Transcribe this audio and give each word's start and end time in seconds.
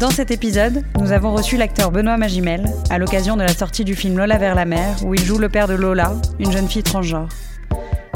Dans 0.00 0.10
cet 0.10 0.30
épisode, 0.30 0.82
nous 1.00 1.12
avons 1.12 1.34
reçu 1.34 1.58
l'acteur 1.58 1.90
Benoît 1.90 2.16
Magimel 2.16 2.64
à 2.88 2.98
l'occasion 2.98 3.36
de 3.36 3.42
la 3.42 3.52
sortie 3.52 3.84
du 3.84 3.94
film 3.94 4.16
Lola 4.16 4.38
vers 4.38 4.54
la 4.54 4.64
mer 4.64 4.96
où 5.04 5.14
il 5.14 5.22
joue 5.22 5.36
le 5.38 5.50
père 5.50 5.68
de 5.68 5.74
Lola, 5.74 6.14
une 6.38 6.50
jeune 6.50 6.66
fille 6.66 6.82
transgenre. 6.82 7.28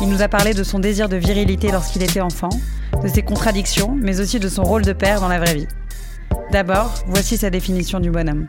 Il 0.00 0.08
nous 0.08 0.22
a 0.22 0.28
parlé 0.28 0.54
de 0.54 0.62
son 0.62 0.78
désir 0.78 1.08
de 1.08 1.16
virilité 1.16 1.70
lorsqu'il 1.70 2.02
était 2.02 2.22
enfant, 2.22 2.48
de 3.02 3.08
ses 3.08 3.22
contradictions, 3.22 3.94
mais 4.00 4.20
aussi 4.20 4.40
de 4.40 4.48
son 4.48 4.62
rôle 4.62 4.82
de 4.82 4.94
père 4.94 5.20
dans 5.20 5.28
la 5.28 5.38
vraie 5.38 5.54
vie. 5.54 5.68
D'abord, 6.50 6.94
voici 7.08 7.36
sa 7.36 7.50
définition 7.50 8.00
du 8.00 8.10
bonhomme. 8.10 8.46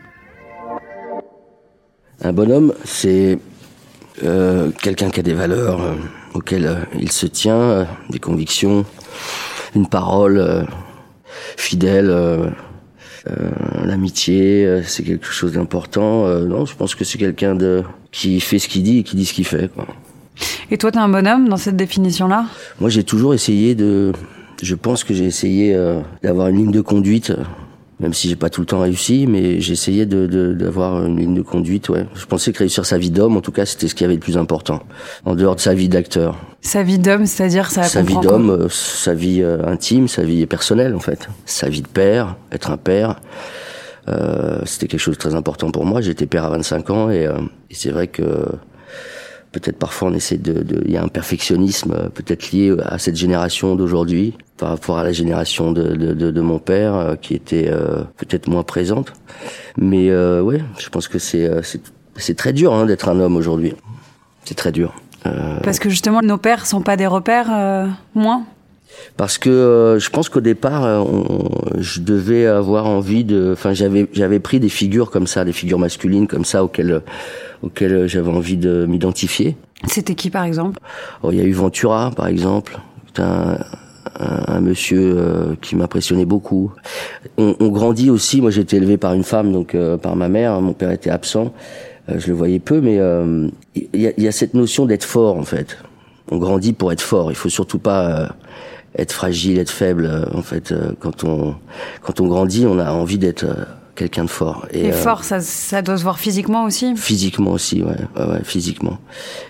Un 2.24 2.32
bonhomme, 2.32 2.74
c'est 2.86 3.40
euh, 4.24 4.72
quelqu'un 4.82 5.10
qui 5.10 5.20
a 5.20 5.24
des 5.24 5.34
valeurs 5.34 5.82
euh, 5.82 5.96
auxquelles 6.34 6.66
euh, 6.66 6.80
il 6.98 7.12
se 7.12 7.28
tient, 7.28 7.88
des 8.10 8.20
convictions, 8.20 8.86
une 9.76 9.88
parole 9.88 10.66
fidèle, 11.58 12.10
l'amitié, 13.84 14.66
euh, 14.66 14.82
c'est 14.84 15.04
quelque 15.04 15.32
chose 15.32 15.54
d'important. 15.54 16.26
Euh, 16.26 16.46
non, 16.46 16.66
je 16.66 16.76
pense 16.76 16.96
que 16.96 17.04
c'est 17.04 17.18
quelqu'un 17.18 17.56
de 17.56 17.84
qui 18.12 18.40
fait 18.40 18.60
ce 18.60 18.68
qu'il 18.68 18.84
dit 18.84 19.00
et 19.00 19.04
qui 19.04 19.16
dit 19.16 19.26
ce 19.26 19.34
qu'il 19.34 19.46
fait. 19.46 19.72
Quoi. 19.74 19.88
Et 20.72 20.78
toi, 20.78 20.92
t'es 20.92 21.00
un 21.00 21.10
bonhomme 21.10 21.50
dans 21.50 21.58
cette 21.58 21.76
définition-là? 21.76 22.46
Moi, 22.80 22.90
j'ai 22.90 23.04
toujours 23.04 23.34
essayé 23.34 23.76
de. 23.76 24.12
Je 24.62 24.76
pense 24.76 25.04
que 25.04 25.14
j'ai 25.14 25.26
essayé 25.26 25.76
euh, 25.76 26.00
d'avoir 26.24 26.48
une 26.48 26.58
ligne 26.58 26.72
de 26.72 26.82
conduite, 26.82 27.30
euh, 27.30 27.44
même 28.00 28.14
si 28.14 28.30
j'ai 28.30 28.36
pas 28.36 28.50
tout 28.50 28.62
le 28.62 28.68
temps 28.68 28.80
réussi, 28.82 29.26
mais 29.28 29.60
j'ai 29.60 29.74
essayé 29.74 30.06
de 30.06 30.26
de- 30.28 30.54
d'avoir 30.54 31.04
une 31.06 31.18
ligne 31.18 31.34
de 31.36 31.42
conduite. 31.42 31.90
Ouais. 31.90 32.06
Je 32.16 32.26
pensais 32.26 32.52
que 32.54 32.60
réussir 32.60 32.86
sa 32.86 32.98
vie 32.98 33.10
d'homme, 33.12 33.38
en 33.38 33.42
tout 33.42 33.52
cas, 33.52 33.66
c'était 33.66 33.88
ce 33.88 33.96
qui 33.96 34.04
avait 34.04 34.14
le 34.14 34.20
plus 34.20 34.38
important, 34.38 34.82
en 35.26 35.36
dehors 35.36 35.56
de 35.56 35.60
sa 35.62 35.74
vie 35.74 35.90
d'acteur. 35.90 36.38
Sa 36.62 36.84
vie 36.84 37.00
d'homme, 37.00 37.26
c'est-à-dire 37.26 37.72
ça 37.72 37.84
Sa 37.84 38.02
vie 38.02 38.18
d'homme, 38.22 38.50
euh, 38.52 38.68
sa 38.70 39.14
vie 39.14 39.42
euh, 39.42 39.66
intime, 39.66 40.08
sa 40.08 40.24
vie 40.24 40.46
personnelle, 40.46 40.94
en 40.96 41.00
fait. 41.00 41.28
Sa 41.46 41.70
vie 41.70 41.82
de 41.82 41.88
père, 41.88 42.36
être 42.52 42.70
un 42.72 42.78
père. 42.78 43.20
Euh, 44.10 44.60
c'était 44.66 44.88
quelque 44.88 45.00
chose 45.02 45.16
de 45.16 45.20
très 45.20 45.36
important 45.36 45.70
pour 45.70 45.86
moi. 45.86 46.00
J'étais 46.02 46.26
père 46.28 46.46
à 46.46 46.50
25 46.50 46.90
ans 46.92 47.10
et, 47.10 47.26
euh, 47.28 47.38
et 47.70 47.74
c'est 47.76 47.90
vrai 47.90 48.08
que 48.08 48.24
peut-être 49.52 49.78
parfois 49.78 50.10
on 50.10 50.14
essaie 50.14 50.38
de, 50.38 50.66
il 50.86 50.92
y 50.92 50.98
a 50.98 51.04
un 51.04 51.08
perfectionnisme 51.08 51.94
euh, 51.94 52.10
peut-être 52.10 52.52
lié 52.52 52.76
à 52.84 52.98
cette 52.98 53.16
génération 53.16 53.76
d'aujourd'hui 53.76 54.34
par 54.58 54.70
rapport 54.70 54.98
à 54.98 55.04
la 55.04 55.12
génération 55.12 55.72
de, 55.72 55.96
de, 55.96 56.14
de, 56.32 56.42
mon 56.42 56.60
père 56.60 56.96
euh, 56.96 57.16
qui 57.16 57.34
était 57.34 57.68
euh, 57.70 58.04
peut-être 58.18 58.48
moins 58.48 58.64
présente. 58.64 59.14
Mais 59.78 60.10
euh, 60.10 60.42
ouais, 60.42 60.62
je 60.80 60.90
pense 60.90 61.08
que 61.08 61.20
c'est 61.20 61.48
euh, 61.48 61.62
c'est 62.16 62.36
très 62.36 62.54
dur 62.54 62.74
hein, 62.74 62.86
d'être 62.86 63.10
un 63.10 63.20
homme 63.20 63.36
aujourd'hui. 63.36 63.74
C'est 64.44 64.56
très 64.56 64.72
dur. 64.72 64.94
Euh, 65.26 65.60
Parce 65.64 65.80
que 65.80 65.90
justement, 65.90 66.22
nos 66.22 66.38
pères 66.38 66.66
sont 66.66 66.82
pas 66.82 66.98
des 66.98 67.08
repères, 67.08 67.50
euh, 67.52 67.88
moins? 68.16 68.44
Parce 69.16 69.38
que 69.38 69.50
euh, 69.50 70.00
je 70.00 70.10
pense 70.10 70.30
qu'au 70.30 70.42
départ, 70.42 70.84
euh, 70.86 71.00
on- 71.00 71.50
je 71.80 72.02
devais 72.02 72.46
avoir 72.46 72.86
envie 72.86 73.24
de. 73.24 73.52
Enfin, 73.54 73.74
j'avais 73.74 74.08
j'avais 74.14 74.40
pris 74.40 74.60
des 74.60 74.70
figures 74.70 75.10
comme 75.12 75.28
ça, 75.28 75.44
des 75.46 75.54
figures 75.54 75.80
masculines 75.80 76.28
comme 76.28 76.46
ça 76.46 76.64
auxquelles 76.64 77.02
auxquelles 77.64 78.08
j'avais 78.08 78.30
envie 78.30 78.58
de 78.58 78.86
m'identifier. 78.88 79.58
C'était 79.88 80.16
qui, 80.16 80.30
par 80.30 80.44
exemple? 80.44 80.80
Oh, 81.24 81.32
Il 81.32 81.38
y 81.38 81.42
a 81.42 81.44
eu 81.44 81.52
Ventura, 81.54 82.12
par 82.16 82.28
exemple. 82.28 82.78
Un, 83.18 83.58
un, 84.20 84.44
un 84.56 84.62
monsieur 84.62 85.16
euh, 85.18 85.56
qui 85.62 85.76
m'impressionnait 85.76 86.26
beaucoup. 86.26 86.72
On, 87.38 87.56
on 87.60 87.68
grandit 87.70 88.10
aussi. 88.12 88.42
Moi, 88.42 88.52
j'ai 88.52 88.62
été 88.62 88.78
élevé 88.78 88.98
par 88.98 89.14
une 89.14 89.24
femme, 89.24 89.52
donc 89.52 89.74
euh, 89.76 89.98
par 89.98 90.16
ma 90.16 90.30
mère. 90.30 90.60
Mon 90.62 90.74
père 90.74 90.92
était 90.92 91.10
absent. 91.10 91.54
Euh, 92.10 92.16
je 92.20 92.28
le 92.28 92.34
voyais 92.34 92.60
peu, 92.60 92.80
mais 92.80 93.00
euh, 93.00 93.48
il 93.76 93.88
y, 93.94 94.22
y 94.22 94.28
a 94.28 94.32
cette 94.32 94.54
notion 94.54 94.86
d'être 94.86 95.04
fort, 95.04 95.36
en 95.38 95.44
fait. 95.44 95.78
On 96.32 96.38
grandit 96.38 96.74
pour 96.74 96.92
être 96.92 97.02
fort. 97.02 97.32
Il 97.32 97.36
faut 97.36 97.50
surtout 97.50 97.80
pas 97.80 98.08
euh, 98.22 98.28
être 98.98 99.12
fragile, 99.12 99.60
être 99.60 99.70
faible. 99.72 100.06
euh, 100.06 100.26
en 100.34 100.42
fait, 100.42 100.72
euh, 100.72 100.92
quand 101.00 101.24
on 101.24 101.56
quand 102.02 102.20
on 102.20 102.28
grandit, 102.28 102.66
on 102.66 102.80
a 102.80 102.92
envie 102.92 103.18
d'être 103.18 103.44
euh, 103.44 103.66
quelqu'un 103.96 104.26
de 104.26 104.30
fort. 104.30 104.68
Et 104.72 104.92
fort, 104.92 105.24
ça, 105.24 105.40
ça 105.42 105.82
doit 105.82 105.98
se 105.98 106.04
voir 106.04 106.20
physiquement 106.20 106.66
aussi 106.66 106.96
Physiquement 106.96 107.52
aussi, 107.52 107.82
ouais, 107.82 107.96
ouais, 108.16 108.26
ouais 108.32 108.42
physiquement. 108.44 109.00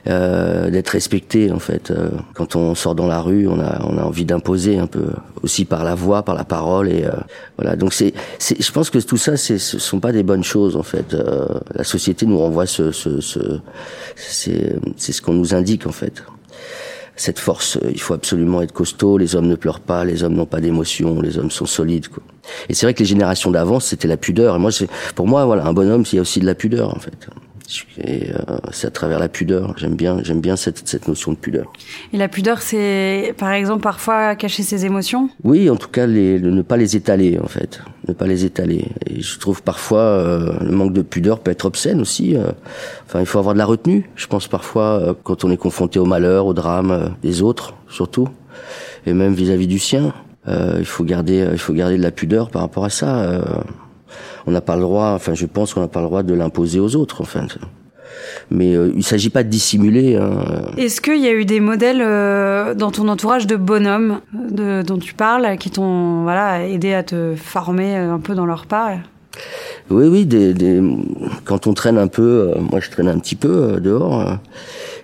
Euh, 0.07 0.69
d'être 0.69 0.89
respecté 0.89 1.51
en 1.51 1.59
fait. 1.59 1.91
Euh, 1.91 2.09
quand 2.33 2.55
on 2.55 2.73
sort 2.73 2.95
dans 2.95 3.07
la 3.07 3.19
rue, 3.19 3.47
on 3.47 3.59
a 3.59 3.81
on 3.83 3.97
a 3.97 4.03
envie 4.03 4.25
d'imposer 4.25 4.79
un 4.79 4.87
peu 4.87 5.07
aussi 5.43 5.65
par 5.65 5.83
la 5.83 5.95
voix, 5.95 6.23
par 6.23 6.33
la 6.35 6.45
parole 6.45 6.89
et 6.89 7.03
euh, 7.03 7.11
voilà. 7.57 7.75
Donc 7.75 7.93
c'est 7.93 8.13
c'est 8.39 8.61
je 8.61 8.71
pense 8.71 8.89
que 8.89 8.99
tout 8.99 9.17
ça 9.17 9.35
c'est 9.37 9.57
ce 9.57 9.79
sont 9.79 9.99
pas 9.99 10.13
des 10.13 10.23
bonnes 10.23 10.45
choses 10.45 10.77
en 10.77 10.83
fait. 10.83 11.13
Euh, 11.13 11.45
la 11.75 11.83
société 11.83 12.25
nous 12.25 12.39
renvoie 12.39 12.65
ce 12.65 12.91
ce, 12.91 13.19
ce 13.19 13.39
c'est 14.15 14.75
c'est 14.95 15.11
ce 15.11 15.21
qu'on 15.21 15.33
nous 15.33 15.53
indique 15.53 15.85
en 15.87 15.91
fait. 15.91 16.23
Cette 17.17 17.39
force, 17.39 17.77
euh, 17.77 17.89
il 17.91 17.99
faut 17.99 18.13
absolument 18.13 18.61
être 18.61 18.71
costaud. 18.71 19.17
Les 19.17 19.35
hommes 19.35 19.47
ne 19.47 19.55
pleurent 19.55 19.79
pas, 19.79 20.05
les 20.05 20.23
hommes 20.23 20.35
n'ont 20.35 20.45
pas 20.45 20.61
d'émotion, 20.61 21.19
les 21.19 21.37
hommes 21.37 21.51
sont 21.51 21.65
solides. 21.65 22.07
Quoi. 22.07 22.23
Et 22.69 22.73
c'est 22.73 22.85
vrai 22.85 22.93
que 22.93 22.99
les 22.99 23.05
générations 23.05 23.51
d'avant, 23.51 23.79
c'était 23.79 24.07
la 24.07 24.17
pudeur. 24.17 24.55
Et 24.55 24.59
moi, 24.59 24.71
pour 25.15 25.27
moi, 25.27 25.45
voilà, 25.45 25.65
un 25.65 25.73
bonhomme, 25.73 26.03
il 26.11 26.15
y 26.15 26.19
a 26.19 26.21
aussi 26.21 26.39
de 26.39 26.45
la 26.45 26.55
pudeur 26.55 26.95
en 26.95 26.99
fait. 26.99 27.27
Et 28.01 28.31
euh, 28.31 28.57
c'est 28.71 28.87
à 28.87 28.91
travers 28.91 29.19
la 29.19 29.27
pudeur. 29.27 29.73
J'aime 29.77 29.95
bien, 29.95 30.19
j'aime 30.23 30.39
bien 30.39 30.55
cette, 30.55 30.87
cette 30.87 31.07
notion 31.07 31.31
de 31.33 31.37
pudeur. 31.37 31.71
Et 32.13 32.17
la 32.17 32.27
pudeur, 32.29 32.61
c'est, 32.61 33.33
par 33.37 33.51
exemple, 33.51 33.81
parfois 33.83 34.35
cacher 34.35 34.63
ses 34.63 34.85
émotions? 34.85 35.29
Oui, 35.43 35.69
en 35.69 35.75
tout 35.75 35.89
cas, 35.89 36.05
les, 36.07 36.39
le- 36.39 36.51
ne 36.51 36.61
pas 36.61 36.77
les 36.77 36.95
étaler, 36.95 37.37
en 37.43 37.47
fait, 37.47 37.81
ne 38.07 38.13
pas 38.13 38.25
les 38.25 38.45
étaler. 38.45 38.85
Et 39.05 39.21
je 39.21 39.37
trouve 39.39 39.61
parfois 39.63 39.99
euh, 39.99 40.53
le 40.61 40.71
manque 40.71 40.93
de 40.93 41.01
pudeur 41.01 41.39
peut 41.39 41.51
être 41.51 41.65
obscène 41.65 41.99
aussi. 41.99 42.35
euh. 42.37 42.51
Enfin, 43.05 43.19
il 43.19 43.25
faut 43.25 43.39
avoir 43.39 43.53
de 43.53 43.59
la 43.59 43.65
retenue. 43.65 44.09
Je 44.15 44.27
pense 44.27 44.47
parfois 44.47 45.01
euh, 45.01 45.13
quand 45.23 45.43
on 45.43 45.51
est 45.51 45.57
confronté 45.57 45.99
au 45.99 46.05
malheur, 46.05 46.45
au 46.45 46.53
drame 46.53 46.91
euh, 46.91 47.09
des 47.21 47.41
autres, 47.41 47.73
surtout, 47.89 48.29
et 49.05 49.13
même 49.13 49.33
vis-à-vis 49.33 49.67
du 49.67 49.79
sien, 49.79 50.13
euh, 50.47 50.77
il 50.79 50.85
faut 50.85 51.03
garder, 51.03 51.45
il 51.51 51.57
faut 51.59 51.73
garder 51.73 51.97
de 51.97 52.01
la 52.03 52.11
pudeur 52.11 52.49
par 52.49 52.61
rapport 52.61 52.85
à 52.85 52.89
ça. 52.89 53.41
On 54.47 54.51
n'a 54.51 54.61
pas 54.61 54.75
le 54.75 54.81
droit. 54.81 55.09
Enfin, 55.13 55.33
je 55.35 55.45
pense 55.45 55.73
qu'on 55.73 55.81
n'a 55.81 55.87
pas 55.87 55.99
le 55.99 56.07
droit 56.07 56.23
de 56.23 56.33
l'imposer 56.33 56.79
aux 56.79 56.95
autres, 56.95 57.21
enfin. 57.21 57.45
Mais 58.49 58.75
euh, 58.75 58.91
il 58.95 59.03
s'agit 59.03 59.29
pas 59.29 59.43
de 59.43 59.49
dissimuler. 59.49 60.15
Hein. 60.15 60.31
Est-ce 60.77 61.01
qu'il 61.01 61.19
y 61.21 61.27
a 61.27 61.33
eu 61.33 61.45
des 61.45 61.59
modèles 61.59 62.01
euh, 62.01 62.73
dans 62.73 62.91
ton 62.91 63.07
entourage 63.09 63.45
de 63.45 63.55
bonhommes 63.55 64.21
de, 64.33 64.81
dont 64.81 64.97
tu 64.97 65.13
parles, 65.13 65.57
qui 65.57 65.69
t'ont 65.69 66.23
voilà, 66.23 66.65
aidé 66.65 66.93
à 66.93 67.03
te 67.03 67.35
former 67.35 67.95
euh, 67.97 68.13
un 68.13 68.19
peu 68.19 68.33
dans 68.33 68.45
leur 68.45 68.65
pas? 68.65 68.95
Oui, 69.89 70.07
oui, 70.07 70.25
des, 70.25 70.53
des, 70.53 70.81
quand 71.45 71.67
on 71.67 71.73
traîne 71.73 71.97
un 71.97 72.07
peu, 72.07 72.53
euh, 72.55 72.59
moi 72.59 72.79
je 72.79 72.89
traîne 72.89 73.07
un 73.07 73.19
petit 73.19 73.35
peu 73.35 73.49
euh, 73.75 73.79
dehors, 73.79 74.21
euh, 74.21 74.33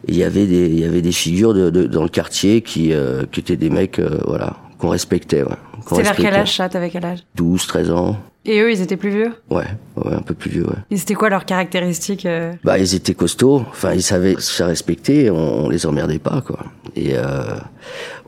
il 0.07 0.15
y 0.17 0.23
avait 0.23 0.47
des, 0.47 0.67
il 0.67 0.79
y 0.79 0.85
avait 0.85 1.01
des 1.03 1.11
figures 1.11 1.53
de, 1.53 1.69
de- 1.69 1.85
dans 1.85 2.03
le 2.03 2.09
quartier 2.09 2.61
qui, 2.61 2.93
euh, 2.93 3.23
qui 3.31 3.39
étaient 3.41 3.55
des 3.57 3.69
mecs, 3.69 3.99
euh, 3.99 4.17
voilà, 4.25 4.55
qu'on 4.79 4.89
respectait. 4.89 5.43
Ouais, 5.43 5.49
C'était 5.87 6.01
vers 6.03 6.15
quel 6.15 6.33
âge 6.33 6.57
ça? 6.57 6.67
T'avais 6.67 6.89
quel 6.89 7.05
âge? 7.05 7.19
12, 7.35 7.67
13 7.67 7.91
ans. 7.91 8.17
Et 8.45 8.59
eux, 8.59 8.71
ils 8.71 8.81
étaient 8.81 8.97
plus 8.97 9.09
vieux? 9.09 9.31
Ouais, 9.49 9.65
ouais, 9.95 10.13
un 10.13 10.21
peu 10.21 10.33
plus 10.33 10.49
vieux, 10.49 10.63
ouais. 10.65 10.75
Et 10.91 10.97
c'était 10.97 11.13
quoi 11.13 11.29
leurs 11.29 11.45
caractéristiques 11.45 12.25
euh? 12.25 12.51
Bah, 12.63 12.77
ils 12.77 12.93
étaient 12.93 13.13
costauds. 13.13 13.63
Enfin, 13.69 13.93
ils 13.93 14.03
savaient 14.03 14.35
se 14.37 14.51
faire 14.51 14.67
respecter. 14.67 15.29
On, 15.29 15.65
on 15.65 15.69
les 15.69 15.85
emmerdait 15.85 16.19
pas, 16.19 16.41
quoi. 16.45 16.59
Et 16.97 17.15
euh, 17.15 17.55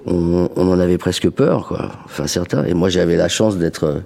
on, 0.06 0.48
on, 0.56 0.72
en 0.72 0.80
avait 0.80 0.98
presque 0.98 1.30
peur, 1.30 1.68
quoi. 1.68 1.92
Enfin 2.06 2.28
certains. 2.28 2.64
Et 2.64 2.74
moi, 2.74 2.88
j'avais 2.88 3.18
la 3.18 3.28
chance 3.28 3.58
d'être 3.58 4.04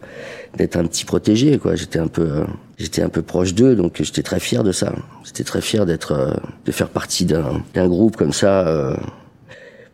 d'être 0.57 0.77
un 0.77 0.85
petit 0.85 1.06
protégé, 1.06 1.59
quoi. 1.59 1.75
J'étais 1.75 2.00
un 2.00 2.07
peu 2.07 2.44
j'étais 2.79 3.03
un 3.03 3.09
peu 3.09 3.21
proche 3.21 3.53
d'eux, 3.53 3.75
donc 3.75 4.01
j'étais 4.01 4.23
très 4.23 4.39
fier 4.39 4.63
de 4.63 4.71
ça. 4.71 4.94
J'étais 5.23 5.44
très 5.44 5.62
fier 5.62 5.85
d'être 5.85 6.41
de 6.65 6.71
faire 6.71 6.89
partie 6.89 7.25
d'un 7.25 7.62
d'un 7.75 7.88
groupe 7.88 8.17
comme 8.17 8.33
ça. 8.33 8.67
Euh. 8.67 8.95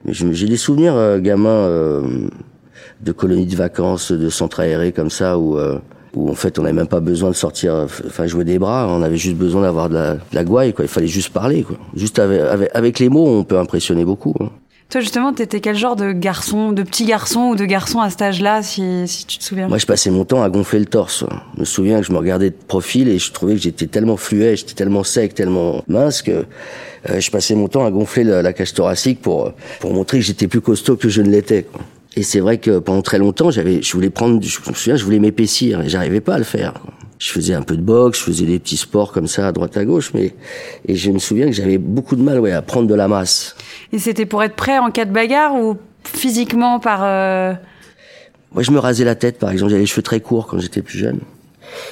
J'ai 0.08 0.48
des 0.48 0.58
souvenirs, 0.58 0.96
euh, 0.96 1.20
gamin, 1.20 1.50
euh, 1.50 2.28
de 3.02 3.12
colonies 3.12 3.48
de 3.48 3.56
vacances, 3.56 4.12
de 4.12 4.30
centres 4.30 4.60
aérés 4.60 4.92
comme 4.92 5.10
ça, 5.10 5.38
où 5.40 5.58
où 6.16 6.30
en 6.30 6.36
fait 6.36 6.58
on 6.60 6.64
n'avait 6.64 6.74
même 6.74 6.88
pas 6.88 7.00
besoin 7.00 7.30
de 7.30 7.36
sortir, 7.36 7.88
enfin 8.08 8.26
jouer 8.26 8.44
des 8.44 8.58
bras, 8.58 8.88
on 8.90 9.02
avait 9.02 9.18
juste 9.18 9.36
besoin 9.36 9.62
d'avoir 9.62 9.90
de 9.90 9.96
la, 9.96 10.14
de 10.16 10.20
la 10.34 10.44
gouaille, 10.44 10.74
quoi. 10.74 10.86
Il 10.86 10.88
fallait 10.88 11.08
juste 11.08 11.30
parler, 11.30 11.64
quoi. 11.64 11.78
Juste 11.96 12.20
avec, 12.20 12.42
avec, 12.42 12.70
avec 12.74 13.00
les 13.00 13.10
mots, 13.10 13.28
on 13.28 13.44
peut 13.44 13.60
impressionner 13.60 14.06
beaucoup. 14.06 14.34
Hein. 14.40 14.50
Toi, 14.90 15.02
justement, 15.02 15.34
t'étais 15.34 15.62
quel 15.62 15.76
genre 15.76 15.96
de 15.96 16.12
garçon, 16.12 16.72
de 16.72 16.84
petit 16.84 17.06
garçon 17.06 17.42
ou 17.42 17.56
de 17.56 17.66
garçon 17.66 18.00
à 18.02 18.10
cet 18.12 18.22
âge-là, 18.22 18.62
si, 18.62 19.08
si 19.08 19.26
tu 19.26 19.40
te 19.40 19.44
souviens? 19.44 19.68
Moi, 19.68 19.80
je 19.80 19.86
passais 19.88 20.12
mon 20.12 20.26
temps 20.26 20.44
à 20.44 20.50
gonfler 20.50 20.80
le 20.80 20.86
torse. 20.86 21.26
Je 21.56 21.60
me 21.62 21.66
souviens 21.66 22.00
que 22.00 22.06
je 22.06 22.12
me 22.12 22.18
regardais 22.20 22.52
de 22.52 22.56
profil 22.56 23.10
et 23.10 23.18
je 23.18 23.32
trouvais 23.32 23.56
que 23.56 23.62
j'étais 23.62 23.88
tellement 23.88 24.16
fluet, 24.16 24.56
j'étais 24.56 24.76
tellement 24.76 25.04
sec, 25.04 25.34
tellement 25.34 25.84
mince 25.88 26.22
que 26.22 26.46
euh, 27.10 27.20
je 27.20 27.32
passais 27.32 27.56
mon 27.56 27.68
temps 27.68 27.84
à 27.84 27.92
gonfler 27.92 28.24
la, 28.24 28.44
la, 28.44 28.54
cage 28.54 28.74
thoracique 28.74 29.22
pour 29.22 29.54
pour 29.80 29.94
montrer 29.94 30.20
que 30.20 30.24
j'étais 30.24 30.48
plus 30.48 30.62
costaud 30.62 30.96
que 30.96 31.10
je 31.10 31.22
ne 31.22 31.30
l'étais. 31.30 31.66
Et 32.16 32.24
c'est 32.24 32.40
vrai 32.40 32.58
que 32.58 32.80
pendant 32.80 33.02
très 33.02 33.18
longtemps, 33.18 33.52
j'avais, 33.52 33.82
je 33.82 33.92
voulais 33.94 34.10
prendre, 34.10 34.42
je 34.42 34.60
me 34.70 34.76
souviens, 34.76 34.96
je 34.96 35.04
voulais 35.04 35.20
m'épaissir 35.20 35.82
et 35.82 35.90
j'arrivais 35.90 36.22
pas 36.22 36.36
à 36.36 36.38
le 36.38 36.44
faire. 36.44 36.74
Je 37.20 37.30
faisais 37.30 37.54
un 37.54 37.62
peu 37.62 37.76
de 37.76 37.82
boxe, 37.82 38.20
je 38.20 38.24
faisais 38.24 38.46
des 38.46 38.60
petits 38.60 38.78
sports 38.78 39.12
comme 39.12 39.28
ça 39.28 39.48
à 39.48 39.52
droite 39.52 39.76
à 39.78 39.86
gauche, 39.86 40.12
mais 40.14 40.34
et 40.88 40.96
je 40.96 41.12
me 41.12 41.20
souviens 41.20 41.46
que 41.46 41.54
j'avais 41.54 41.78
beaucoup 41.78 42.16
de 42.16 42.22
mal 42.22 42.40
ouais, 42.40 42.52
à 42.52 42.62
prendre 42.62 42.88
de 42.88 42.96
la 42.96 43.08
masse. 43.08 43.56
Et 43.92 44.00
c'était 44.00 44.26
pour 44.26 44.44
être 44.44 44.56
prêt 44.56 44.78
en 44.78 44.92
cas 44.92 45.06
de 45.06 45.12
bagarre 45.12 45.56
ou 45.56 45.78
physiquement 46.04 46.80
par 46.80 47.02
euh... 47.04 47.54
Moi, 48.54 48.64
je 48.64 48.72
me 48.72 48.80
rasais 48.80 49.04
la 49.04 49.16
tête, 49.16 49.38
par 49.38 49.52
exemple. 49.52 49.72
J'avais 49.72 49.82
les 49.82 49.88
cheveux 49.88 50.02
très 50.02 50.22
courts 50.22 50.48
quand 50.48 50.60
j'étais 50.60 50.82
plus 50.82 50.98
jeune. 50.98 51.20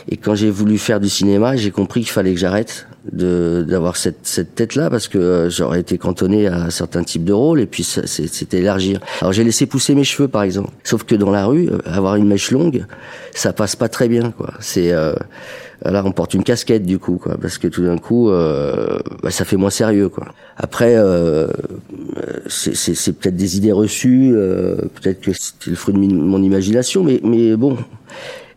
Et 0.09 0.17
quand 0.17 0.35
j'ai 0.35 0.49
voulu 0.49 0.77
faire 0.77 0.99
du 0.99 1.09
cinéma, 1.09 1.55
j'ai 1.55 1.71
compris 1.71 2.01
qu'il 2.01 2.11
fallait 2.11 2.33
que 2.33 2.39
j'arrête 2.39 2.87
de 3.11 3.65
d'avoir 3.67 3.97
cette, 3.97 4.19
cette 4.23 4.55
tête-là 4.55 4.89
parce 4.89 5.07
que 5.07 5.17
euh, 5.17 5.49
j'aurais 5.49 5.81
été 5.81 5.97
cantonné 5.97 6.47
à 6.47 6.69
certains 6.69 7.03
types 7.03 7.25
de 7.25 7.33
rôles 7.33 7.59
et 7.59 7.65
puis 7.65 7.83
c'était 7.83 8.59
élargir. 8.59 8.99
Alors 9.21 9.33
j'ai 9.33 9.43
laissé 9.43 9.65
pousser 9.65 9.93
mes 9.95 10.03
cheveux 10.03 10.27
par 10.27 10.43
exemple. 10.43 10.71
Sauf 10.83 11.03
que 11.03 11.15
dans 11.15 11.31
la 11.31 11.45
rue, 11.45 11.69
euh, 11.69 11.79
avoir 11.85 12.15
une 12.15 12.27
mèche 12.27 12.51
longue, 12.51 12.85
ça 13.33 13.51
passe 13.53 13.75
pas 13.75 13.89
très 13.89 14.07
bien 14.07 14.31
quoi. 14.31 14.53
C'est 14.59 14.93
euh, 14.93 15.13
là 15.83 16.01
on 16.05 16.11
porte 16.11 16.33
une 16.33 16.43
casquette 16.43 16.85
du 16.85 16.99
coup 16.99 17.17
quoi 17.17 17.37
parce 17.37 17.57
que 17.57 17.67
tout 17.67 17.83
d'un 17.83 17.97
coup 17.97 18.29
euh, 18.29 18.99
bah, 19.21 19.31
ça 19.31 19.45
fait 19.45 19.57
moins 19.57 19.69
sérieux 19.69 20.09
quoi. 20.09 20.27
Après 20.55 20.93
euh, 20.95 21.47
c'est 22.47 23.13
peut-être 23.13 23.35
des 23.35 23.57
idées 23.57 23.71
reçues, 23.71 24.31
euh, 24.33 24.75
peut-être 25.01 25.21
que 25.21 25.33
c'était 25.33 25.71
le 25.71 25.75
fruit 25.75 25.93
de 25.93 25.99
mon 25.99 26.41
imagination, 26.41 27.03
mais 27.03 27.19
mais 27.23 27.55
bon 27.55 27.77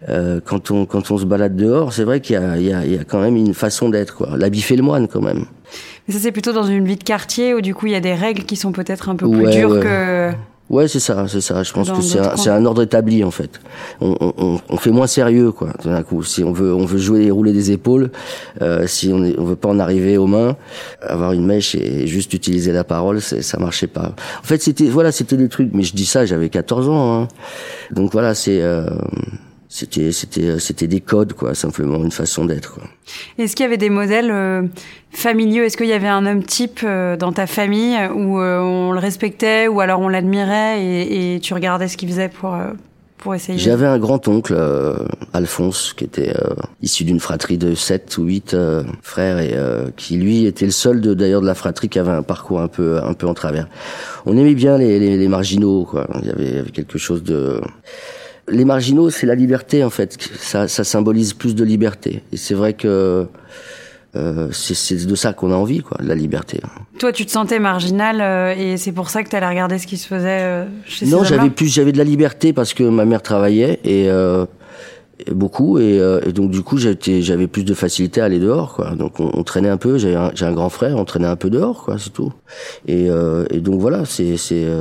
euh, 0.08 0.40
quand 0.44 0.70
on 0.70 0.86
quand 0.86 1.10
on 1.10 1.18
se 1.18 1.24
balade 1.24 1.56
dehors, 1.56 1.92
c'est 1.92 2.04
vrai 2.04 2.20
qu'il 2.20 2.34
y 2.34 2.36
a, 2.36 2.56
il 2.56 2.66
y, 2.66 2.72
a, 2.72 2.84
il 2.84 2.94
y 2.94 2.98
a 2.98 3.04
quand 3.04 3.20
même 3.20 3.36
une 3.36 3.54
façon 3.54 3.88
d'être 3.88 4.14
quoi. 4.14 4.30
L'habit 4.36 4.62
fait 4.62 4.76
le 4.76 4.82
moine 4.82 5.08
quand 5.08 5.22
même. 5.22 5.46
Mais 6.06 6.14
ça 6.14 6.20
c'est 6.20 6.32
plutôt 6.32 6.52
dans 6.52 6.64
une 6.64 6.86
vie 6.86 6.96
de 6.96 7.04
quartier 7.04 7.54
où 7.54 7.60
du 7.60 7.74
coup 7.74 7.86
il 7.86 7.92
y 7.92 7.96
a 7.96 8.00
des 8.00 8.14
règles 8.14 8.44
qui 8.44 8.56
sont 8.56 8.72
peut-être 8.72 9.08
un 9.08 9.16
peu 9.16 9.28
plus 9.28 9.50
dures 9.50 9.70
ouais. 9.70 9.80
que. 9.80 10.30
Ouais, 10.68 10.88
c'est 10.88 10.98
ça, 10.98 11.28
c'est 11.28 11.40
ça. 11.40 11.62
Je 11.62 11.72
pense 11.72 11.90
que 11.90 12.00
c'est 12.02 12.18
un, 12.18 12.36
c'est 12.36 12.50
un 12.50 12.64
ordre 12.64 12.82
établi 12.82 13.22
en 13.22 13.30
fait. 13.30 13.60
On, 14.00 14.16
on, 14.20 14.60
on 14.68 14.76
fait 14.76 14.90
moins 14.90 15.06
sérieux 15.06 15.52
quoi. 15.52 15.68
D'un 15.84 16.02
coup, 16.02 16.24
si 16.24 16.42
on 16.42 16.52
veut, 16.52 16.74
on 16.74 16.84
veut 16.84 16.98
jouer 16.98 17.26
et 17.26 17.30
rouler 17.30 17.52
des 17.52 17.70
épaules, 17.70 18.10
euh, 18.62 18.84
si 18.88 19.12
on, 19.12 19.22
est, 19.24 19.38
on 19.38 19.44
veut 19.44 19.54
pas 19.54 19.68
en 19.68 19.78
arriver 19.78 20.18
aux 20.18 20.26
mains, 20.26 20.56
avoir 21.02 21.32
une 21.32 21.46
mèche 21.46 21.76
et 21.76 22.08
juste 22.08 22.32
utiliser 22.34 22.72
la 22.72 22.82
parole, 22.82 23.20
ça 23.20 23.58
marchait 23.58 23.86
pas. 23.86 24.16
En 24.40 24.44
fait, 24.44 24.60
c'était 24.60 24.86
voilà, 24.86 25.12
c'était 25.12 25.36
des 25.36 25.48
trucs. 25.48 25.72
Mais 25.72 25.84
je 25.84 25.94
dis 25.94 26.06
ça, 26.06 26.26
j'avais 26.26 26.48
14 26.48 26.88
ans. 26.88 27.22
Hein. 27.22 27.28
Donc 27.92 28.10
voilà, 28.12 28.34
c'est. 28.34 28.60
Euh, 28.60 28.90
c'était 29.68 30.12
c'était 30.12 30.58
c'était 30.60 30.86
des 30.86 31.00
codes 31.00 31.32
quoi 31.32 31.54
simplement 31.54 32.02
une 32.04 32.12
façon 32.12 32.44
d'être 32.44 32.74
quoi. 32.74 32.84
Est-ce 33.38 33.56
qu'il 33.56 33.64
y 33.64 33.66
avait 33.66 33.76
des 33.76 33.90
modèles 33.90 34.30
euh, 34.30 34.62
familiaux? 35.10 35.64
Est-ce 35.64 35.76
qu'il 35.76 35.86
y 35.86 35.92
avait 35.92 36.08
un 36.08 36.24
homme 36.26 36.44
type 36.44 36.80
euh, 36.84 37.16
dans 37.16 37.32
ta 37.32 37.46
famille 37.46 37.96
où 38.14 38.40
euh, 38.40 38.60
on 38.60 38.92
le 38.92 38.98
respectait 38.98 39.66
ou 39.66 39.80
alors 39.80 40.00
on 40.00 40.08
l'admirait 40.08 40.82
et, 40.82 41.34
et, 41.34 41.40
tu 41.40 41.54
regardais 41.54 41.88
ce 41.88 41.96
qu'il 41.96 42.08
faisait 42.08 42.28
pour 42.28 42.54
euh, 42.54 42.72
pour 43.18 43.34
essayer? 43.34 43.58
J'avais 43.58 43.86
un 43.86 43.98
grand 43.98 44.28
oncle 44.28 44.54
euh, 44.56 44.94
Alphonse 45.32 45.94
qui 45.96 46.04
était 46.04 46.32
issu 46.80 47.02
d'une 47.02 47.18
fratrie 47.18 47.58
de 47.58 47.74
7 47.74 48.18
ou 48.18 48.24
8 48.24 48.56
frères 49.02 49.38
et 49.40 49.56
qui 49.96 50.16
lui 50.16 50.46
était 50.46 50.66
le 50.66 50.70
seul 50.70 51.00
de 51.00 51.12
d'ailleurs 51.12 51.40
de 51.40 51.46
la 51.46 51.54
fratrie 51.54 51.88
qui 51.88 51.98
avait 51.98 52.12
un 52.12 52.22
parcours 52.22 52.60
un 52.60 52.68
peu 52.68 53.00
un 53.02 53.14
peu 53.14 53.26
en 53.26 53.34
travers. 53.34 53.68
On 54.26 54.36
aimait 54.36 54.54
bien 54.54 54.78
les 54.78 55.00
les, 55.00 55.16
les 55.16 55.28
marginaux 55.28 55.84
quoi. 55.84 56.06
Il 56.22 56.28
y 56.28 56.30
avait, 56.30 56.48
il 56.48 56.54
y 56.54 56.58
avait 56.58 56.70
quelque 56.70 56.98
chose 56.98 57.24
de 57.24 57.60
les 58.48 58.64
marginaux, 58.64 59.10
c'est 59.10 59.26
la 59.26 59.34
liberté 59.34 59.84
en 59.84 59.90
fait. 59.90 60.16
Ça, 60.38 60.68
ça 60.68 60.84
symbolise 60.84 61.34
plus 61.34 61.54
de 61.54 61.64
liberté. 61.64 62.22
Et 62.32 62.36
c'est 62.36 62.54
vrai 62.54 62.74
que 62.74 63.26
euh, 64.16 64.48
c'est 64.52 65.06
de 65.06 65.14
ça 65.14 65.32
qu'on 65.32 65.52
a 65.52 65.56
envie, 65.56 65.80
quoi, 65.80 65.98
de 66.00 66.08
la 66.08 66.14
liberté. 66.14 66.60
Toi, 66.98 67.12
tu 67.12 67.26
te 67.26 67.30
sentais 67.30 67.58
marginal 67.58 68.20
euh, 68.20 68.54
et 68.56 68.76
c'est 68.76 68.92
pour 68.92 69.10
ça 69.10 69.22
que 69.22 69.28
tu 69.28 69.36
allais 69.36 69.48
regarder 69.48 69.78
ce 69.78 69.86
qui 69.86 69.96
se 69.96 70.06
faisait 70.06 70.40
euh, 70.42 70.64
chez 70.84 71.06
Non, 71.06 71.24
j'avais 71.24 71.50
plus, 71.50 71.66
j'avais 71.66 71.92
de 71.92 71.98
la 71.98 72.04
liberté 72.04 72.52
parce 72.52 72.72
que 72.72 72.84
ma 72.84 73.04
mère 73.04 73.20
travaillait 73.20 73.80
et, 73.84 74.08
euh, 74.08 74.46
et 75.26 75.32
beaucoup 75.32 75.78
et, 75.78 75.98
euh, 76.00 76.20
et, 76.24 76.32
donc 76.32 76.50
du 76.50 76.62
coup 76.62 76.78
j'avais 76.78 77.46
plus 77.46 77.64
de 77.64 77.74
facilité 77.74 78.20
à 78.20 78.24
aller 78.26 78.38
dehors, 78.38 78.74
quoi. 78.74 78.92
Donc 78.94 79.20
on, 79.20 79.30
on 79.34 79.42
traînait 79.42 79.68
un 79.68 79.76
peu. 79.76 79.98
J'ai 79.98 80.14
un, 80.14 80.30
un, 80.40 80.52
grand 80.52 80.70
frère, 80.70 80.96
on 80.96 81.04
traînait 81.04 81.26
un 81.26 81.36
peu 81.36 81.50
dehors, 81.50 81.84
quoi, 81.84 81.96
c'est 81.98 82.12
tout. 82.12 82.32
Et, 82.86 83.08
et 83.50 83.60
donc 83.60 83.80
voilà, 83.80 84.04
c'est 84.06 84.36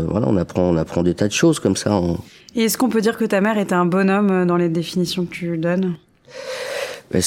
voilà, 0.07 0.27
on 0.29 0.37
apprend, 0.37 0.61
on 0.61 0.77
apprend 0.77 1.03
des 1.03 1.15
tas 1.15 1.27
de 1.27 1.33
choses 1.33 1.59
comme 1.59 1.75
ça. 1.75 1.93
On, 1.95 2.17
et 2.55 2.63
est-ce 2.63 2.77
qu'on 2.77 2.89
peut 2.89 3.01
dire 3.01 3.17
que 3.17 3.25
ta 3.25 3.41
mère 3.41 3.57
était 3.57 3.75
un 3.75 3.85
bonhomme 3.85 4.31
euh, 4.31 4.45
dans 4.45 4.55
les 4.55 4.69
définitions 4.69 5.25
que 5.25 5.31
tu 5.31 5.57
donnes? 5.57 5.95
Ben, 7.11 7.21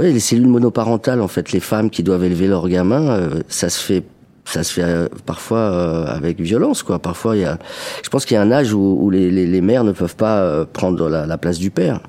les 0.00 0.20
cellules 0.20 0.46
monoparentales, 0.46 1.20
en 1.20 1.28
fait, 1.28 1.52
les 1.52 1.60
femmes 1.60 1.90
qui 1.90 2.02
doivent 2.02 2.24
élever 2.24 2.46
leurs 2.46 2.68
gamins, 2.68 3.10
euh, 3.10 3.42
ça 3.48 3.70
se 3.70 3.82
fait 3.82 4.04
ça 4.44 4.64
se 4.64 4.72
fait 4.72 4.82
euh, 4.82 5.08
parfois 5.26 6.08
avec 6.08 6.40
violence 6.40 6.82
quoi. 6.82 6.98
Parfois 6.98 7.36
il 7.36 7.42
y 7.42 7.44
a 7.44 7.58
je 8.02 8.08
pense 8.08 8.24
qu'il 8.24 8.34
y 8.34 8.38
a 8.38 8.42
un 8.42 8.50
âge 8.50 8.72
où, 8.72 9.10
les, 9.10 9.60
mères 9.60 9.84
ne 9.84 9.92
peuvent 9.92 10.16
pas 10.16 10.64
prendre 10.64 11.10
la, 11.10 11.26
la, 11.26 11.36
place 11.36 11.58
du 11.58 11.70
père. 11.70 12.00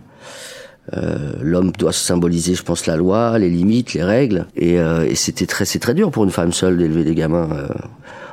L'homme 1.42 1.74
doit 1.74 1.92
symboliser 1.92 2.56
je 2.56 2.64
pense 2.64 2.86
la 2.86 2.96
loi 2.96 3.38
les 3.38 3.50
limites 3.50 3.94
les 3.94 4.04
règles. 4.04 4.48
Et, 4.56 4.78
c'était 5.16 5.48
très 5.48 5.66
c'est 5.66 5.80
très 5.80 5.94
dur 5.94 6.12
pour 6.12 6.24
une 6.24 6.32
femme 6.32 6.54
seule 6.54 6.78
d'élever 6.78 7.04
des 7.04 7.14
gamins 7.14 7.50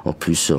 en 0.05 0.12
plus 0.12 0.52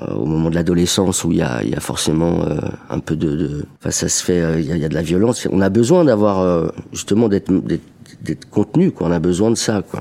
au 0.00 0.24
moment 0.24 0.50
de 0.50 0.54
l'adolescence 0.54 1.24
où 1.24 1.32
il 1.32 1.38
y 1.38 1.42
a, 1.42 1.62
y 1.64 1.74
a 1.74 1.80
forcément 1.80 2.42
euh, 2.42 2.58
un 2.90 2.98
peu 2.98 3.16
de, 3.16 3.34
de, 3.36 3.64
enfin 3.80 3.90
ça 3.90 4.08
se 4.08 4.22
fait, 4.22 4.40
euh, 4.40 4.60
il 4.60 4.66
y, 4.66 4.72
a, 4.72 4.76
y, 4.76 4.84
a, 4.84 4.88
de 4.88 4.94
la 4.94 5.02
violence. 5.02 5.46
On 5.50 5.60
a 5.60 5.68
besoin 5.68 6.04
d'avoir 6.04 6.70
justement 6.92 7.28
d'être 7.28 7.52
d'être 8.22 8.48
contenu, 8.50 8.92
quoi. 8.92 9.08
On 9.08 9.12
a 9.12 9.18
besoin 9.18 9.50
de 9.50 9.56
ça, 9.56 9.82
quoi. 9.82 10.00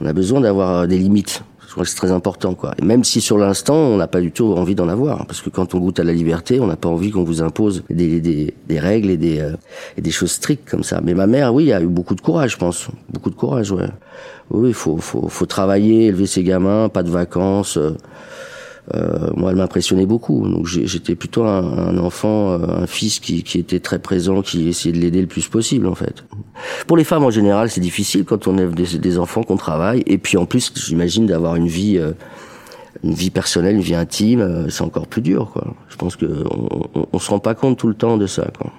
On 0.00 0.06
a 0.06 0.12
besoin 0.12 0.40
d'avoir 0.40 0.86
des 0.86 0.98
limites. 0.98 1.42
Je 1.66 1.72
crois 1.72 1.84
que 1.84 1.90
c'est 1.90 1.96
très 1.96 2.12
important, 2.12 2.54
quoi. 2.54 2.72
Et 2.80 2.84
même 2.84 3.02
si 3.02 3.20
sur 3.20 3.36
l'instant 3.36 3.74
on 3.74 3.96
n'a 3.96 4.06
pas 4.06 4.20
du 4.20 4.30
tout 4.30 4.52
envie 4.52 4.76
d'en 4.76 4.88
avoir, 4.88 5.26
parce 5.26 5.40
que 5.40 5.50
quand 5.50 5.74
on 5.74 5.80
goûte 5.80 5.98
à 5.98 6.04
la 6.04 6.12
liberté, 6.12 6.60
on 6.60 6.68
n'a 6.68 6.76
pas 6.76 6.88
envie 6.88 7.10
qu'on 7.10 7.24
vous 7.24 7.42
impose 7.42 7.82
des, 7.90 8.20
des, 8.20 8.54
des 8.68 8.78
règles 8.78 9.10
et 9.10 9.16
des, 9.16 9.44
et 9.96 10.00
des 10.00 10.10
choses 10.12 10.30
strictes 10.30 10.70
comme 10.70 10.84
ça. 10.84 11.00
Mais 11.02 11.14
ma 11.14 11.26
mère, 11.26 11.52
oui, 11.52 11.72
a 11.72 11.80
eu 11.80 11.86
beaucoup 11.86 12.14
de 12.14 12.20
courage, 12.20 12.52
je 12.52 12.58
pense, 12.58 12.88
beaucoup 13.12 13.30
de 13.30 13.34
courage, 13.34 13.72
ouais. 13.72 13.88
Oui, 14.50 14.72
faut, 14.72 14.98
faut, 14.98 15.28
faut 15.28 15.46
travailler, 15.46 16.06
élever 16.06 16.26
ses 16.26 16.44
gamins, 16.44 16.88
pas 16.88 17.02
de 17.02 17.10
vacances. 17.10 17.76
Euh, 17.76 17.96
moi, 19.36 19.50
elle 19.50 19.56
m'impressionnait 19.56 20.06
beaucoup. 20.06 20.46
Donc, 20.48 20.66
j'étais 20.66 21.14
plutôt 21.14 21.44
un, 21.44 21.62
un, 21.62 21.98
enfant, 21.98 22.52
euh, 22.52 22.82
un 22.82 22.86
fils 22.86 23.18
qui, 23.18 23.42
qui, 23.42 23.58
était 23.58 23.80
très 23.80 23.98
présent, 23.98 24.42
qui 24.42 24.68
essayait 24.68 24.94
de 24.94 25.00
l'aider 25.00 25.20
le 25.20 25.26
plus 25.26 25.48
possible, 25.48 25.86
en 25.86 25.94
fait. 25.94 26.24
Pour 26.86 26.96
les 26.96 27.04
femmes, 27.04 27.24
en 27.24 27.30
général, 27.30 27.70
c'est 27.70 27.80
difficile 27.80 28.24
quand 28.24 28.46
on 28.46 28.58
élève 28.58 28.74
des, 28.74 28.98
des 28.98 29.18
enfants, 29.18 29.42
qu'on 29.42 29.56
travaille. 29.56 30.02
Et 30.06 30.18
puis, 30.18 30.36
en 30.36 30.44
plus, 30.44 30.72
j'imagine 30.74 31.26
d'avoir 31.26 31.56
une 31.56 31.66
vie, 31.66 31.98
euh, 31.98 32.12
une 33.02 33.14
vie 33.14 33.30
personnelle, 33.30 33.76
une 33.76 33.82
vie 33.82 33.94
intime, 33.94 34.40
euh, 34.40 34.68
c'est 34.68 34.82
encore 34.82 35.06
plus 35.06 35.22
dur, 35.22 35.50
quoi. 35.52 35.74
Je 35.88 35.96
pense 35.96 36.16
que 36.16 36.26
on, 36.50 36.68
on, 36.94 37.06
on, 37.12 37.18
se 37.18 37.30
rend 37.30 37.38
pas 37.38 37.54
compte 37.54 37.78
tout 37.78 37.88
le 37.88 37.94
temps 37.94 38.18
de 38.18 38.26
ça, 38.26 38.48
quoi. 38.58 38.70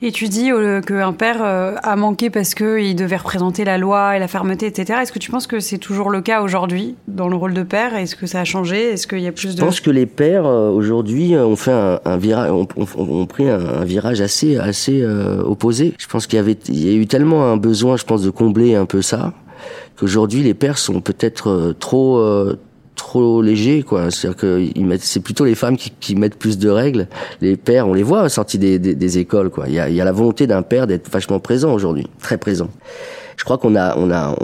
Et 0.00 0.12
tu 0.12 0.28
dis 0.28 0.52
euh, 0.52 0.80
qu'un 0.80 1.12
père 1.12 1.42
euh, 1.42 1.74
a 1.82 1.96
manqué 1.96 2.30
parce 2.30 2.54
qu'il 2.54 2.94
devait 2.94 3.16
représenter 3.16 3.64
la 3.64 3.78
loi 3.78 4.16
et 4.16 4.20
la 4.20 4.28
fermeté, 4.28 4.66
etc. 4.66 5.00
Est-ce 5.02 5.10
que 5.10 5.18
tu 5.18 5.32
penses 5.32 5.48
que 5.48 5.58
c'est 5.58 5.78
toujours 5.78 6.10
le 6.10 6.20
cas 6.20 6.42
aujourd'hui 6.42 6.94
dans 7.08 7.28
le 7.28 7.34
rôle 7.34 7.52
de 7.52 7.64
père? 7.64 7.96
Est-ce 7.96 8.14
que 8.14 8.26
ça 8.26 8.40
a 8.40 8.44
changé? 8.44 8.92
Est-ce 8.92 9.08
qu'il 9.08 9.18
y 9.18 9.26
a 9.26 9.32
plus 9.32 9.56
de... 9.56 9.60
Je 9.60 9.64
pense 9.64 9.80
que 9.80 9.90
les 9.90 10.06
pères 10.06 10.46
euh, 10.46 10.70
aujourd'hui 10.70 11.34
ont 11.36 11.56
fait 11.56 11.72
un, 11.72 11.98
un 12.04 12.16
virage, 12.16 12.52
ont, 12.52 13.26
pris 13.26 13.48
un, 13.48 13.58
un, 13.58 13.84
virage 13.84 14.20
assez, 14.20 14.56
assez 14.56 15.02
euh, 15.02 15.42
opposé. 15.42 15.94
Je 15.98 16.06
pense 16.06 16.28
qu'il 16.28 16.36
y 16.36 16.40
avait, 16.40 16.56
il 16.68 16.88
y 16.88 16.90
a 16.90 16.96
eu 16.96 17.08
tellement 17.08 17.46
un 17.46 17.56
besoin, 17.56 17.96
je 17.96 18.04
pense, 18.04 18.22
de 18.22 18.30
combler 18.30 18.76
un 18.76 18.86
peu 18.86 19.02
ça 19.02 19.32
qu'aujourd'hui 19.96 20.44
les 20.44 20.54
pères 20.54 20.78
sont 20.78 21.00
peut-être 21.00 21.74
trop 21.80 22.22
trop 22.98 23.40
léger 23.40 23.82
quoi 23.82 24.10
c'est-à-dire 24.10 24.36
que 24.36 24.68
c'est 25.00 25.20
plutôt 25.20 25.46
les 25.46 25.54
femmes 25.54 25.76
qui, 25.76 26.14
mettent 26.16 26.38
plus 26.38 26.58
de 26.58 26.68
règles 26.68 27.08
les 27.40 27.56
pères 27.56 27.88
on 27.88 27.94
les 27.94 28.02
voit 28.02 28.28
sortis 28.28 28.58
des, 28.58 29.18
écoles 29.18 29.48
quoi 29.48 29.68
il 29.68 29.74
y 29.74 29.80
a, 29.80 30.04
la 30.04 30.12
volonté 30.12 30.46
d'un 30.46 30.62
père 30.62 30.86
d'être 30.86 31.08
vachement 31.10 31.38
présent 31.40 31.72
aujourd'hui 31.72 32.06
très 32.20 32.36
présent 32.36 32.68
je 33.38 33.44
crois 33.44 33.56
qu'on 33.56 33.76
a, 33.76 33.96
on 33.96 34.10
a, 34.10 34.34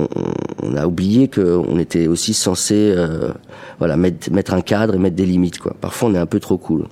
on, 0.62 0.76
a 0.76 0.86
oublié 0.86 1.28
qu'on 1.28 1.78
était 1.80 2.06
aussi 2.06 2.32
censé, 2.32 2.94
voilà, 3.80 3.96
mettre, 3.96 4.30
mettre 4.30 4.54
un 4.54 4.60
cadre 4.60 4.94
et 4.94 4.98
mettre 4.98 5.16
des 5.16 5.26
limites, 5.26 5.58
quoi. 5.58 5.74
Parfois, 5.80 6.10
on 6.10 6.14
est 6.14 6.18
un 6.18 6.26
peu 6.26 6.38
trop 6.38 6.58
cool. 6.58 6.86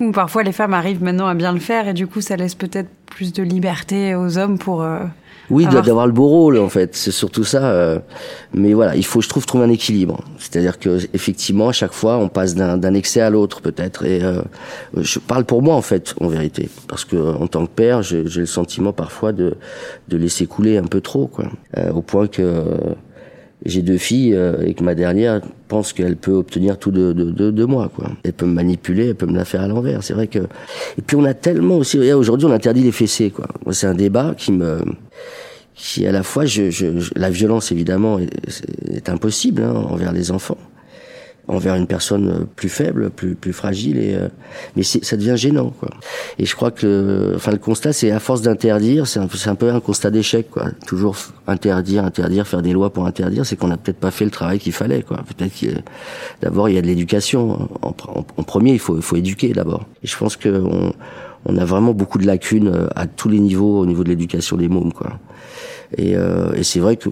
Ou 0.00 0.12
parfois, 0.12 0.42
les 0.44 0.52
femmes 0.52 0.72
arrivent 0.72 1.02
maintenant 1.02 1.26
à 1.26 1.34
bien 1.34 1.52
le 1.52 1.60
faire 1.60 1.88
et 1.88 1.94
du 1.94 2.06
coup, 2.06 2.22
ça 2.22 2.36
laisse 2.36 2.54
peut-être 2.54 2.88
plus 3.04 3.34
de 3.34 3.42
liberté 3.42 4.14
aux 4.14 4.38
hommes 4.38 4.58
pour 4.58 4.82
oui, 5.50 5.66
avoir... 5.66 5.82
d'avoir 5.82 6.06
le 6.06 6.12
beau 6.12 6.28
rôle 6.28 6.58
en 6.58 6.68
fait, 6.68 6.94
c'est 6.96 7.10
surtout 7.10 7.44
ça. 7.44 7.70
Euh, 7.70 7.98
mais 8.54 8.72
voilà, 8.72 8.96
il 8.96 9.04
faut, 9.04 9.20
je 9.20 9.28
trouve, 9.28 9.46
trouver 9.46 9.64
un 9.64 9.70
équilibre. 9.70 10.22
C'est-à-dire 10.38 10.78
que 10.78 10.98
effectivement, 11.14 11.68
à 11.68 11.72
chaque 11.72 11.92
fois, 11.92 12.18
on 12.18 12.28
passe 12.28 12.54
d'un 12.54 12.94
excès 12.94 13.20
à 13.20 13.30
l'autre 13.30 13.60
peut-être. 13.60 14.04
Et 14.04 14.22
euh, 14.22 14.42
je 14.96 15.18
parle 15.18 15.44
pour 15.44 15.62
moi 15.62 15.74
en 15.74 15.82
fait, 15.82 16.14
en 16.20 16.28
vérité, 16.28 16.68
parce 16.88 17.04
que 17.04 17.16
en 17.16 17.46
tant 17.46 17.66
que 17.66 17.70
père, 17.70 18.02
j'ai 18.02 18.22
le 18.22 18.46
sentiment 18.46 18.92
parfois 18.92 19.32
de 19.32 19.56
de 20.08 20.16
laisser 20.16 20.46
couler 20.46 20.78
un 20.78 20.84
peu 20.84 21.00
trop, 21.00 21.26
quoi, 21.26 21.46
euh, 21.76 21.90
au 21.92 22.02
point 22.02 22.26
que 22.26 22.64
j'ai 23.64 23.82
deux 23.82 23.98
filles 23.98 24.38
et 24.64 24.74
que 24.74 24.84
ma 24.84 24.94
dernière 24.94 25.40
pense 25.68 25.92
qu'elle 25.92 26.16
peut 26.16 26.34
obtenir 26.34 26.78
tout 26.78 26.90
de, 26.90 27.12
de, 27.12 27.50
de, 27.50 27.64
moi 27.64 27.90
quoi. 27.94 28.10
Elle 28.22 28.32
peut 28.32 28.46
me 28.46 28.52
manipuler, 28.52 29.08
elle 29.08 29.14
peut 29.14 29.26
me 29.26 29.36
la 29.36 29.44
faire 29.44 29.62
à 29.62 29.68
l'envers. 29.68 30.04
C'est 30.04 30.14
vrai 30.14 30.26
que 30.26 30.40
et 30.40 31.02
puis 31.04 31.16
on 31.16 31.24
a 31.24 31.34
tellement 31.34 31.78
aussi 31.78 31.98
aujourd'hui 32.12 32.46
on 32.46 32.52
interdit 32.52 32.82
les 32.82 32.92
fessées 32.92 33.30
quoi. 33.30 33.48
C'est 33.72 33.86
un 33.86 33.94
débat 33.94 34.34
qui 34.36 34.52
me 34.52 34.80
qui 35.76 36.06
à 36.06 36.12
la 36.12 36.22
fois, 36.22 36.46
je, 36.46 36.70
je, 36.70 36.86
la 37.14 37.30
violence 37.30 37.70
évidemment 37.70 38.18
est, 38.18 38.30
est 38.90 39.08
impossible 39.08 39.62
hein, 39.62 39.74
envers 39.74 40.12
les 40.12 40.30
enfants, 40.30 40.56
envers 41.48 41.74
une 41.76 41.86
personne 41.86 42.46
plus 42.56 42.68
faible, 42.68 43.10
plus 43.10 43.34
plus 43.34 43.52
fragile, 43.52 43.98
et 43.98 44.14
euh, 44.14 44.28
mais 44.74 44.82
ça 44.82 45.16
devient 45.16 45.36
gênant 45.36 45.70
quoi. 45.70 45.90
Et 46.38 46.46
je 46.46 46.56
crois 46.56 46.70
que, 46.70 47.32
enfin 47.36 47.52
le 47.52 47.58
constat 47.58 47.92
c'est 47.92 48.10
à 48.10 48.18
force 48.18 48.42
d'interdire, 48.42 49.06
c'est 49.06 49.20
un, 49.20 49.28
un, 49.46 49.54
peu 49.54 49.70
un 49.70 49.80
constat 49.80 50.10
d'échec 50.10 50.50
quoi. 50.50 50.66
Toujours 50.86 51.16
interdire, 51.46 52.04
interdire, 52.04 52.46
faire 52.46 52.62
des 52.62 52.72
lois 52.72 52.92
pour 52.92 53.06
interdire, 53.06 53.46
c'est 53.46 53.56
qu'on 53.56 53.68
n'a 53.68 53.76
peut-être 53.76 54.00
pas 54.00 54.10
fait 54.10 54.24
le 54.24 54.30
travail 54.30 54.58
qu'il 54.58 54.72
fallait 54.72 55.02
quoi. 55.02 55.18
Peut-être 55.18 55.52
d'abord 56.42 56.68
il 56.68 56.74
y 56.74 56.78
a 56.78 56.82
de 56.82 56.86
l'éducation. 56.86 57.68
En, 57.82 57.94
en, 58.08 58.42
premier 58.42 58.72
il 58.72 58.78
faut 58.78 58.96
il 58.96 59.02
faut 59.02 59.16
éduquer 59.16 59.52
d'abord. 59.52 59.86
Et 60.02 60.06
je 60.06 60.16
pense 60.16 60.36
que 60.36 60.48
on, 60.48 60.92
on 61.46 61.56
a 61.56 61.64
vraiment 61.64 61.92
beaucoup 61.92 62.18
de 62.18 62.26
lacunes 62.26 62.68
euh, 62.68 62.88
à 62.96 63.06
tous 63.06 63.28
les 63.28 63.38
niveaux 63.38 63.80
au 63.80 63.86
niveau 63.86 64.04
de 64.04 64.08
l'éducation 64.08 64.56
des 64.56 64.68
mômes 64.68 64.92
quoi. 64.92 65.18
Et, 65.96 66.16
euh, 66.16 66.52
et 66.54 66.62
c'est 66.62 66.80
vrai 66.80 66.96
que 66.96 67.08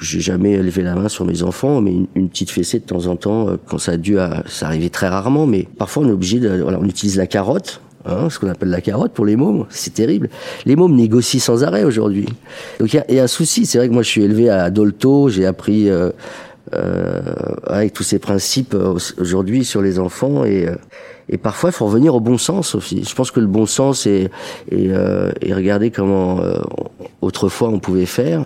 j'ai 0.00 0.20
jamais 0.20 0.56
levé 0.58 0.82
la 0.82 0.94
main 0.94 1.08
sur 1.08 1.24
mes 1.24 1.42
enfants, 1.42 1.80
mais 1.80 1.92
une, 2.14 2.28
petite 2.28 2.50
fessée 2.50 2.78
de 2.78 2.84
temps 2.84 3.06
en 3.06 3.16
temps, 3.16 3.48
euh, 3.48 3.56
quand 3.66 3.78
ça 3.78 3.92
a 3.92 3.96
dû, 3.96 4.18
à, 4.18 4.42
ça 4.46 4.66
arrivait 4.66 4.88
très 4.88 5.08
rarement, 5.08 5.46
mais 5.46 5.68
parfois 5.78 6.04
on 6.04 6.08
est 6.08 6.12
obligé 6.12 6.40
de, 6.40 6.62
voilà, 6.62 6.78
on 6.80 6.84
utilise 6.84 7.16
la 7.16 7.26
carotte. 7.26 7.80
Hein, 8.04 8.30
ce 8.30 8.40
qu'on 8.40 8.48
appelle 8.48 8.70
la 8.70 8.80
carotte 8.80 9.12
pour 9.12 9.24
les 9.24 9.36
mômes, 9.36 9.64
c'est 9.68 9.94
terrible. 9.94 10.28
Les 10.66 10.74
mômes 10.74 10.96
négocient 10.96 11.38
sans 11.38 11.62
arrêt 11.62 11.84
aujourd'hui. 11.84 12.26
Donc 12.80 12.92
il 12.92 13.04
y, 13.08 13.14
y 13.14 13.20
a, 13.20 13.22
un 13.22 13.28
souci. 13.28 13.64
C'est 13.64 13.78
vrai 13.78 13.86
que 13.86 13.92
moi 13.92 14.02
je 14.02 14.08
suis 14.08 14.22
élevé 14.22 14.50
à 14.50 14.70
Dolto, 14.70 15.28
j'ai 15.28 15.46
appris 15.46 15.88
euh, 15.88 16.10
avec 17.66 17.92
tous 17.92 18.02
ces 18.02 18.18
principes 18.18 18.74
euh, 18.74 18.96
aujourd'hui 19.18 19.64
sur 19.64 19.82
les 19.82 19.98
enfants 19.98 20.44
et 20.44 20.68
euh, 20.68 20.76
et 21.28 21.38
parfois 21.38 21.70
il 21.70 21.72
faut 21.72 21.86
revenir 21.86 22.14
au 22.14 22.20
bon 22.20 22.36
sens 22.36 22.74
aussi. 22.74 23.04
Je 23.08 23.14
pense 23.14 23.30
que 23.30 23.40
le 23.40 23.46
bon 23.46 23.64
sens 23.64 24.06
est 24.06 24.30
et, 24.70 24.90
et 25.40 25.54
regarder 25.54 25.90
comment 25.90 26.40
autrefois 27.22 27.68
on 27.68 27.78
pouvait 27.78 28.06
faire. 28.06 28.44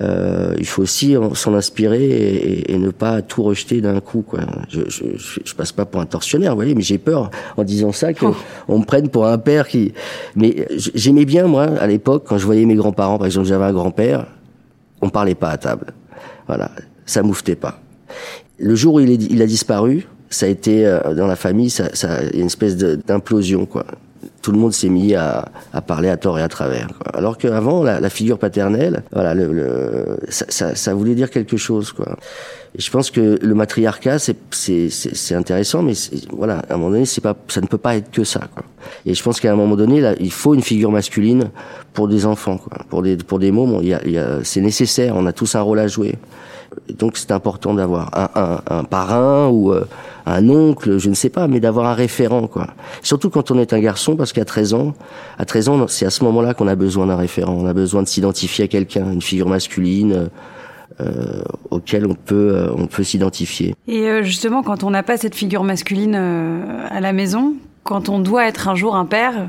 Euh, 0.00 0.54
il 0.58 0.66
faut 0.66 0.82
aussi 0.82 1.16
s'en 1.34 1.54
inspirer 1.54 2.04
et, 2.04 2.72
et, 2.72 2.78
ne 2.78 2.90
pas 2.90 3.22
tout 3.22 3.42
rejeter 3.42 3.80
d'un 3.80 4.00
coup. 4.00 4.22
Quoi. 4.22 4.40
Je, 4.68 4.80
je, 4.88 5.04
je, 5.44 5.54
passe 5.54 5.70
pas 5.70 5.84
pour 5.84 6.00
un 6.00 6.06
tortionnaire, 6.06 6.50
vous 6.50 6.56
voyez, 6.56 6.74
mais 6.74 6.82
j'ai 6.82 6.98
peur 6.98 7.30
en 7.56 7.62
disant 7.62 7.92
ça 7.92 8.12
qu'on 8.12 8.34
oh. 8.68 8.78
me 8.78 8.84
prenne 8.84 9.08
pour 9.08 9.26
un 9.26 9.38
père 9.38 9.68
qui. 9.68 9.92
Mais 10.34 10.66
j'aimais 10.76 11.24
bien 11.24 11.46
moi 11.46 11.64
à 11.64 11.86
l'époque 11.86 12.24
quand 12.26 12.38
je 12.38 12.46
voyais 12.46 12.64
mes 12.64 12.74
grands-parents, 12.74 13.18
par 13.18 13.26
exemple, 13.26 13.46
j'avais 13.46 13.64
un 13.64 13.72
grand-père, 13.72 14.26
on 15.00 15.10
parlait 15.10 15.36
pas 15.36 15.50
à 15.50 15.58
table. 15.58 15.92
Voilà, 16.46 16.70
ça 17.06 17.22
mouftait 17.22 17.56
pas. 17.56 17.80
Le 18.58 18.74
jour 18.74 18.94
où 18.94 19.00
il, 19.00 19.10
est, 19.10 19.22
il 19.30 19.42
a 19.42 19.46
disparu, 19.46 20.06
ça 20.30 20.46
a 20.46 20.48
été 20.48 20.86
euh, 20.86 21.14
dans 21.14 21.26
la 21.26 21.36
famille, 21.36 21.70
ça, 21.70 21.94
ça 21.94 22.22
y 22.24 22.36
a 22.36 22.40
une 22.40 22.46
espèce 22.46 22.76
d'implosion 22.76 23.66
quoi. 23.66 23.84
Tout 24.42 24.52
le 24.52 24.58
monde 24.58 24.74
s'est 24.74 24.90
mis 24.90 25.14
à, 25.14 25.46
à, 25.72 25.80
parler 25.80 26.10
à 26.10 26.18
tort 26.18 26.38
et 26.38 26.42
à 26.42 26.48
travers. 26.48 26.88
Quoi. 26.88 27.16
Alors 27.16 27.38
qu'avant, 27.38 27.82
la, 27.82 27.98
la, 27.98 28.10
figure 28.10 28.38
paternelle, 28.38 29.02
voilà, 29.12 29.34
le, 29.34 29.52
le 29.52 30.18
ça, 30.28 30.44
ça, 30.48 30.74
ça, 30.74 30.92
voulait 30.92 31.14
dire 31.14 31.30
quelque 31.30 31.56
chose 31.56 31.92
quoi. 31.92 32.16
Et 32.76 32.82
je 32.82 32.90
pense 32.90 33.10
que 33.10 33.38
le 33.40 33.54
matriarcat, 33.54 34.18
c'est 34.18 35.34
intéressant, 35.34 35.82
mais 35.82 35.92
voilà, 36.32 36.58
à 36.68 36.74
un 36.74 36.76
moment 36.76 36.90
donné, 36.90 37.06
c'est 37.06 37.20
pas, 37.20 37.36
ça 37.48 37.60
ne 37.60 37.66
peut 37.66 37.78
pas 37.78 37.96
être 37.96 38.10
que 38.10 38.24
ça. 38.24 38.40
Quoi. 38.52 38.64
Et 39.06 39.14
je 39.14 39.22
pense 39.22 39.38
qu'à 39.40 39.52
un 39.52 39.56
moment 39.56 39.76
donné, 39.76 40.00
là, 40.00 40.14
il 40.18 40.32
faut 40.32 40.54
une 40.54 40.62
figure 40.62 40.90
masculine 40.90 41.50
pour 41.92 42.08
des 42.08 42.26
enfants, 42.26 42.58
quoi. 42.58 42.78
pour 42.90 43.02
des 43.02 43.16
pour 43.16 43.38
des 43.38 43.52
mômes. 43.52 43.82
Y 43.82 43.94
a, 43.94 44.00
il 44.04 44.12
y 44.12 44.18
a, 44.18 44.40
c'est 44.42 44.60
nécessaire. 44.60 45.14
On 45.16 45.24
a 45.26 45.32
tous 45.32 45.54
un 45.54 45.60
rôle 45.60 45.78
à 45.78 45.86
jouer 45.86 46.16
donc 46.98 47.16
c'est 47.16 47.32
important 47.32 47.74
d'avoir 47.74 48.10
un, 48.16 48.28
un, 48.34 48.78
un, 48.78 48.84
parrain 48.84 49.48
ou 49.48 49.72
euh, 49.72 49.86
un 50.26 50.48
oncle, 50.48 50.98
je 50.98 51.08
ne 51.08 51.14
sais 51.14 51.30
pas, 51.30 51.48
mais 51.48 51.60
d'avoir 51.60 51.86
un 51.86 51.94
référent, 51.94 52.46
quoi. 52.46 52.68
Surtout 53.02 53.30
quand 53.30 53.50
on 53.50 53.58
est 53.58 53.72
un 53.72 53.80
garçon, 53.80 54.16
parce 54.16 54.32
qu'à 54.32 54.44
13 54.44 54.74
ans, 54.74 54.94
à 55.38 55.44
13 55.44 55.68
ans, 55.68 55.86
c'est 55.88 56.06
à 56.06 56.10
ce 56.10 56.24
moment-là 56.24 56.54
qu'on 56.54 56.68
a 56.68 56.74
besoin 56.74 57.06
d'un 57.06 57.16
référent. 57.16 57.52
On 57.52 57.66
a 57.66 57.74
besoin 57.74 58.02
de 58.02 58.08
s'identifier 58.08 58.64
à 58.64 58.68
quelqu'un, 58.68 59.10
une 59.12 59.22
figure 59.22 59.48
masculine. 59.48 60.30
Euh, 61.00 61.42
auquel 61.70 62.06
on 62.06 62.14
peut 62.14 62.54
euh, 62.54 62.68
on 62.76 62.86
peut 62.86 63.02
s'identifier. 63.02 63.74
Et 63.88 64.08
euh, 64.08 64.22
justement, 64.22 64.62
quand 64.62 64.84
on 64.84 64.90
n'a 64.90 65.02
pas 65.02 65.16
cette 65.16 65.34
figure 65.34 65.64
masculine 65.64 66.14
à 66.14 67.00
la 67.00 67.12
maison, 67.12 67.54
quand 67.82 68.08
on 68.08 68.20
doit 68.20 68.46
être 68.46 68.68
un 68.68 68.76
jour 68.76 68.94
un 68.94 69.04
père, 69.04 69.48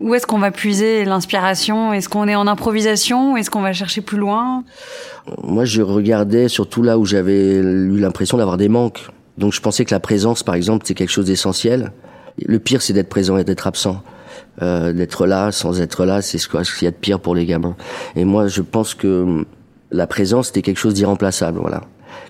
où 0.00 0.14
est-ce 0.14 0.26
qu'on 0.26 0.38
va 0.38 0.50
puiser 0.50 1.04
l'inspiration? 1.04 1.92
Est-ce 1.92 2.08
qu'on 2.08 2.28
est 2.28 2.36
en 2.36 2.46
improvisation? 2.46 3.36
Est-ce 3.36 3.50
qu'on 3.50 3.62
va 3.62 3.72
chercher 3.72 4.00
plus 4.00 4.18
loin? 4.18 4.64
Moi, 5.42 5.64
je 5.64 5.82
regardais 5.82 6.48
surtout 6.48 6.82
là 6.82 6.98
où 6.98 7.04
j'avais 7.04 7.56
eu 7.56 7.98
l'impression 7.98 8.38
d'avoir 8.38 8.56
des 8.56 8.68
manques. 8.68 9.08
Donc, 9.38 9.52
je 9.52 9.60
pensais 9.60 9.84
que 9.84 9.92
la 9.92 10.00
présence, 10.00 10.42
par 10.42 10.54
exemple, 10.54 10.84
c'est 10.86 10.94
quelque 10.94 11.10
chose 11.10 11.26
d'essentiel. 11.26 11.92
Le 12.44 12.58
pire, 12.58 12.80
c'est 12.82 12.92
d'être 12.92 13.08
présent 13.08 13.36
et 13.38 13.44
d'être 13.44 13.66
absent. 13.66 14.02
Euh, 14.62 14.92
d'être 14.92 15.26
là 15.26 15.50
sans 15.52 15.80
être 15.80 16.04
là, 16.04 16.22
c'est 16.22 16.38
ce 16.38 16.48
qu'il 16.48 16.84
y 16.84 16.86
a 16.86 16.90
de 16.90 16.96
pire 16.96 17.18
pour 17.18 17.34
les 17.34 17.44
gamins. 17.44 17.76
Et 18.14 18.24
moi, 18.24 18.46
je 18.46 18.62
pense 18.62 18.94
que 18.94 19.44
la 19.90 20.06
présence, 20.06 20.48
c'était 20.48 20.62
quelque 20.62 20.78
chose 20.78 20.94
d'irremplaçable. 20.94 21.58
Voilà 21.60 21.82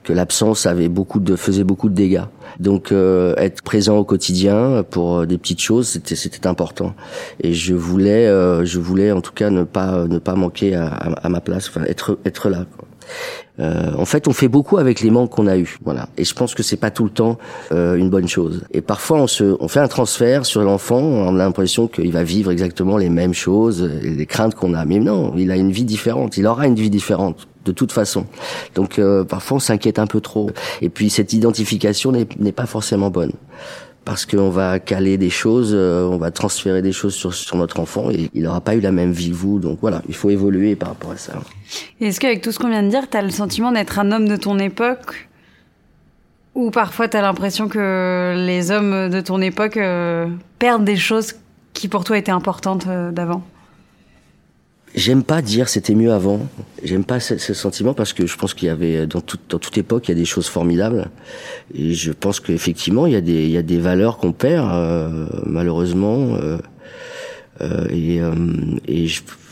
que 0.04 0.12
l'absence 0.12 0.66
avait 0.66 0.88
beaucoup 0.88 1.20
de 1.20 1.36
faisait 1.36 1.64
beaucoup 1.64 1.88
de 1.88 1.94
dégâts. 1.94 2.24
Donc 2.60 2.92
euh, 2.92 3.34
être 3.36 3.62
présent 3.62 3.96
au 3.96 4.04
quotidien 4.04 4.84
pour 4.90 5.18
euh, 5.18 5.26
des 5.26 5.38
petites 5.38 5.60
choses, 5.60 5.88
c'était 5.88 6.16
c'était 6.16 6.46
important. 6.46 6.94
Et 7.40 7.52
je 7.52 7.74
voulais 7.74 8.26
euh, 8.26 8.64
je 8.64 8.78
voulais 8.78 9.12
en 9.12 9.20
tout 9.20 9.32
cas 9.32 9.50
ne 9.50 9.64
pas 9.64 10.06
ne 10.06 10.18
pas 10.18 10.34
manquer 10.34 10.74
à, 10.74 10.86
à, 10.86 11.28
ma 11.28 11.40
place, 11.40 11.68
enfin 11.68 11.84
être 11.84 12.18
être 12.24 12.48
là. 12.48 12.64
Quoi. 12.76 12.88
Euh, 13.60 13.92
en 13.96 14.04
fait, 14.04 14.28
on 14.28 14.32
fait 14.32 14.48
beaucoup 14.48 14.78
avec 14.78 15.00
les 15.00 15.10
manques 15.10 15.30
qu'on 15.30 15.46
a 15.46 15.56
eus, 15.56 15.78
voilà. 15.84 16.08
Et 16.16 16.24
je 16.24 16.34
pense 16.34 16.54
que 16.54 16.62
c'est 16.62 16.76
pas 16.76 16.90
tout 16.90 17.04
le 17.04 17.10
temps 17.10 17.38
euh, 17.72 17.96
une 17.96 18.08
bonne 18.08 18.28
chose. 18.28 18.62
Et 18.72 18.80
parfois, 18.80 19.18
on 19.18 19.26
se, 19.26 19.56
on 19.60 19.68
fait 19.68 19.80
un 19.80 19.88
transfert 19.88 20.46
sur 20.46 20.62
l'enfant, 20.62 21.00
on 21.00 21.34
a 21.34 21.38
l'impression 21.38 21.88
qu'il 21.88 22.12
va 22.12 22.22
vivre 22.22 22.52
exactement 22.52 22.96
les 22.96 23.08
mêmes 23.08 23.34
choses, 23.34 23.82
les 23.82 24.26
craintes 24.26 24.54
qu'on 24.54 24.74
a. 24.74 24.84
Mais 24.84 25.00
non, 25.00 25.34
il 25.36 25.50
a 25.50 25.56
une 25.56 25.72
vie 25.72 25.84
différente. 25.84 26.36
Il 26.36 26.46
aura 26.46 26.66
une 26.66 26.76
vie 26.76 26.90
différente 26.90 27.48
de 27.68 27.72
toute 27.72 27.92
façon. 27.92 28.26
Donc 28.74 28.98
euh, 28.98 29.24
parfois 29.24 29.58
on 29.58 29.60
s'inquiète 29.60 29.98
un 29.98 30.06
peu 30.06 30.20
trop. 30.20 30.50
Et 30.80 30.88
puis 30.88 31.10
cette 31.10 31.32
identification 31.32 32.12
n'est 32.12 32.52
pas 32.52 32.66
forcément 32.66 33.10
bonne 33.10 33.32
parce 34.08 34.24
qu'on 34.24 34.48
va 34.48 34.78
caler 34.78 35.18
des 35.18 35.28
choses, 35.28 35.72
euh, 35.74 36.02
on 36.04 36.16
va 36.16 36.30
transférer 36.30 36.80
des 36.80 36.92
choses 36.92 37.14
sur, 37.14 37.34
sur 37.34 37.58
notre 37.58 37.78
enfant 37.78 38.10
et 38.10 38.30
il 38.32 38.42
n'aura 38.42 38.62
pas 38.62 38.74
eu 38.74 38.80
la 38.80 38.90
même 38.90 39.12
vie 39.12 39.28
que 39.28 39.34
vous. 39.34 39.58
Donc 39.58 39.80
voilà, 39.82 40.00
il 40.08 40.14
faut 40.14 40.30
évoluer 40.30 40.76
par 40.76 40.88
rapport 40.88 41.10
à 41.10 41.18
ça. 41.18 41.34
Est-ce 42.00 42.18
qu'avec 42.18 42.40
tout 42.40 42.50
ce 42.50 42.58
qu'on 42.58 42.70
vient 42.70 42.82
de 42.82 42.88
dire, 42.88 43.10
tu 43.10 43.18
as 43.18 43.22
le 43.22 43.28
sentiment 43.28 43.70
d'être 43.70 43.98
un 43.98 44.10
homme 44.10 44.26
de 44.26 44.36
ton 44.36 44.58
époque? 44.58 45.28
Ou 46.54 46.70
parfois 46.70 47.06
tu 47.06 47.18
as 47.18 47.20
l'impression 47.20 47.68
que 47.68 48.34
les 48.34 48.70
hommes 48.70 49.10
de 49.10 49.20
ton 49.20 49.42
époque 49.42 49.76
euh, 49.76 50.26
perdent 50.58 50.84
des 50.84 50.96
choses 50.96 51.34
qui 51.74 51.86
pour 51.88 52.04
toi 52.04 52.16
étaient 52.16 52.32
importantes 52.32 52.88
d'avant? 53.12 53.42
J'aime 54.94 55.22
pas 55.22 55.42
dire 55.42 55.68
c'était 55.68 55.94
mieux 55.94 56.12
avant. 56.12 56.40
J'aime 56.82 57.04
pas 57.04 57.20
ce, 57.20 57.36
ce, 57.38 57.54
sentiment 57.54 57.94
parce 57.94 58.12
que 58.12 58.26
je 58.26 58.36
pense 58.36 58.54
qu'il 58.54 58.68
y 58.68 58.70
avait 58.70 59.06
dans, 59.06 59.20
tout, 59.20 59.38
dans 59.48 59.58
toute 59.58 59.76
époque 59.78 60.08
il 60.08 60.12
y 60.12 60.14
a 60.14 60.18
des 60.18 60.24
choses 60.24 60.48
formidables 60.48 61.10
et 61.74 61.92
je 61.92 62.10
pense 62.12 62.40
qu'effectivement 62.40 63.06
il 63.06 63.12
y 63.12 63.16
a 63.16 63.20
des 63.20 63.44
il 63.44 63.50
y 63.50 63.58
a 63.58 63.62
des 63.62 63.78
valeurs 63.78 64.16
qu'on 64.16 64.32
perd 64.32 64.70
euh, 64.72 65.26
malheureusement 65.44 66.36
euh, 66.36 66.58
euh, 67.60 67.86
et, 67.90 68.20
euh, 68.20 68.32
et 68.86 69.06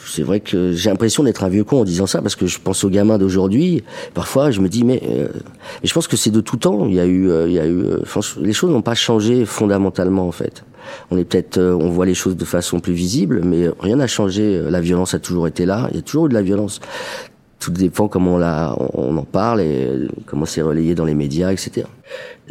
c'est 0.06 0.22
vrai 0.22 0.40
que 0.40 0.72
j'ai 0.72 0.90
l'impression 0.90 1.24
d'être 1.24 1.44
un 1.44 1.48
vieux 1.48 1.64
con 1.64 1.80
en 1.80 1.84
disant 1.84 2.06
ça 2.06 2.22
parce 2.22 2.36
que 2.36 2.46
je 2.46 2.58
pense 2.60 2.84
aux 2.84 2.90
gamins 2.90 3.18
d'aujourd'hui. 3.18 3.82
Parfois, 4.14 4.50
je 4.50 4.60
me 4.60 4.68
dis 4.68 4.84
mais, 4.84 5.02
euh, 5.08 5.28
je 5.82 5.92
pense 5.92 6.06
que 6.06 6.16
c'est 6.16 6.30
de 6.30 6.40
tout 6.40 6.56
temps. 6.56 6.86
Il 6.86 6.94
y 6.94 7.00
a 7.00 7.06
eu, 7.06 7.28
il 7.46 7.52
y 7.52 7.58
a 7.58 7.66
eu, 7.66 7.84
les 8.40 8.52
choses 8.52 8.70
n'ont 8.70 8.82
pas 8.82 8.94
changé 8.94 9.44
fondamentalement 9.44 10.26
en 10.26 10.32
fait. 10.32 10.64
On 11.10 11.18
est 11.18 11.24
peut-être, 11.24 11.58
euh, 11.58 11.74
on 11.74 11.90
voit 11.90 12.06
les 12.06 12.14
choses 12.14 12.36
de 12.36 12.44
façon 12.44 12.80
plus 12.80 12.92
visible, 12.92 13.42
mais 13.44 13.68
rien 13.80 13.96
n'a 13.96 14.06
changé. 14.06 14.60
La 14.70 14.80
violence 14.80 15.14
a 15.14 15.18
toujours 15.18 15.46
été 15.46 15.66
là. 15.66 15.88
Il 15.90 15.96
y 15.96 15.98
a 15.98 16.02
toujours 16.02 16.26
eu 16.26 16.28
de 16.28 16.34
la 16.34 16.42
violence. 16.42 16.80
tout 17.58 17.70
dépend 17.70 18.08
comment 18.08 18.36
on, 18.36 18.90
on 18.94 19.16
en 19.16 19.24
parle 19.24 19.60
et 19.60 20.08
comment 20.26 20.46
c'est 20.46 20.62
relayé 20.62 20.94
dans 20.94 21.04
les 21.04 21.14
médias, 21.14 21.52
etc. 21.52 21.86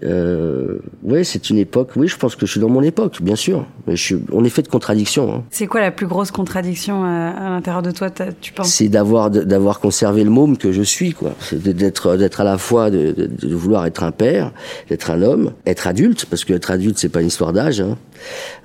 Euh, 0.03 0.79
oui, 1.03 1.23
c'est 1.23 1.49
une 1.49 1.57
époque. 1.57 1.91
Oui, 1.95 2.07
je 2.07 2.17
pense 2.17 2.35
que 2.35 2.45
je 2.45 2.51
suis 2.51 2.59
dans 2.59 2.69
mon 2.69 2.81
époque, 2.81 3.21
bien 3.21 3.35
sûr. 3.35 3.65
Mais 3.87 3.95
je 3.95 4.03
suis, 4.03 4.15
on 4.31 4.43
est 4.43 4.49
fait 4.49 4.61
de 4.61 4.67
contradictions. 4.67 5.33
Hein. 5.33 5.43
C'est 5.49 5.67
quoi 5.67 5.81
la 5.81 5.91
plus 5.91 6.07
grosse 6.07 6.31
contradiction 6.31 7.03
à, 7.03 7.29
à 7.29 7.49
l'intérieur 7.49 7.81
de 7.81 7.91
toi, 7.91 8.09
tu 8.41 8.51
penses? 8.51 8.67
C'est 8.69 8.89
d'avoir 8.89 9.29
d'avoir 9.29 9.79
conservé 9.79 10.23
le 10.23 10.29
môme 10.29 10.57
que 10.57 10.71
je 10.71 10.81
suis, 10.81 11.13
quoi. 11.13 11.31
C'est 11.39 11.61
d'être 11.63 12.17
d'être 12.17 12.41
à 12.41 12.43
la 12.43 12.57
fois 12.57 12.89
de, 12.89 13.11
de, 13.11 13.27
de, 13.27 13.55
vouloir 13.55 13.85
être 13.85 14.03
un 14.03 14.11
père, 14.11 14.51
d'être 14.89 15.11
un 15.11 15.21
homme, 15.21 15.51
être 15.65 15.87
adulte, 15.87 16.25
parce 16.25 16.43
que 16.43 16.53
être 16.53 16.71
adulte 16.71 16.97
c'est 16.97 17.09
pas 17.09 17.21
une 17.21 17.27
histoire 17.27 17.53
d'âge, 17.53 17.81
hein. 17.81 17.97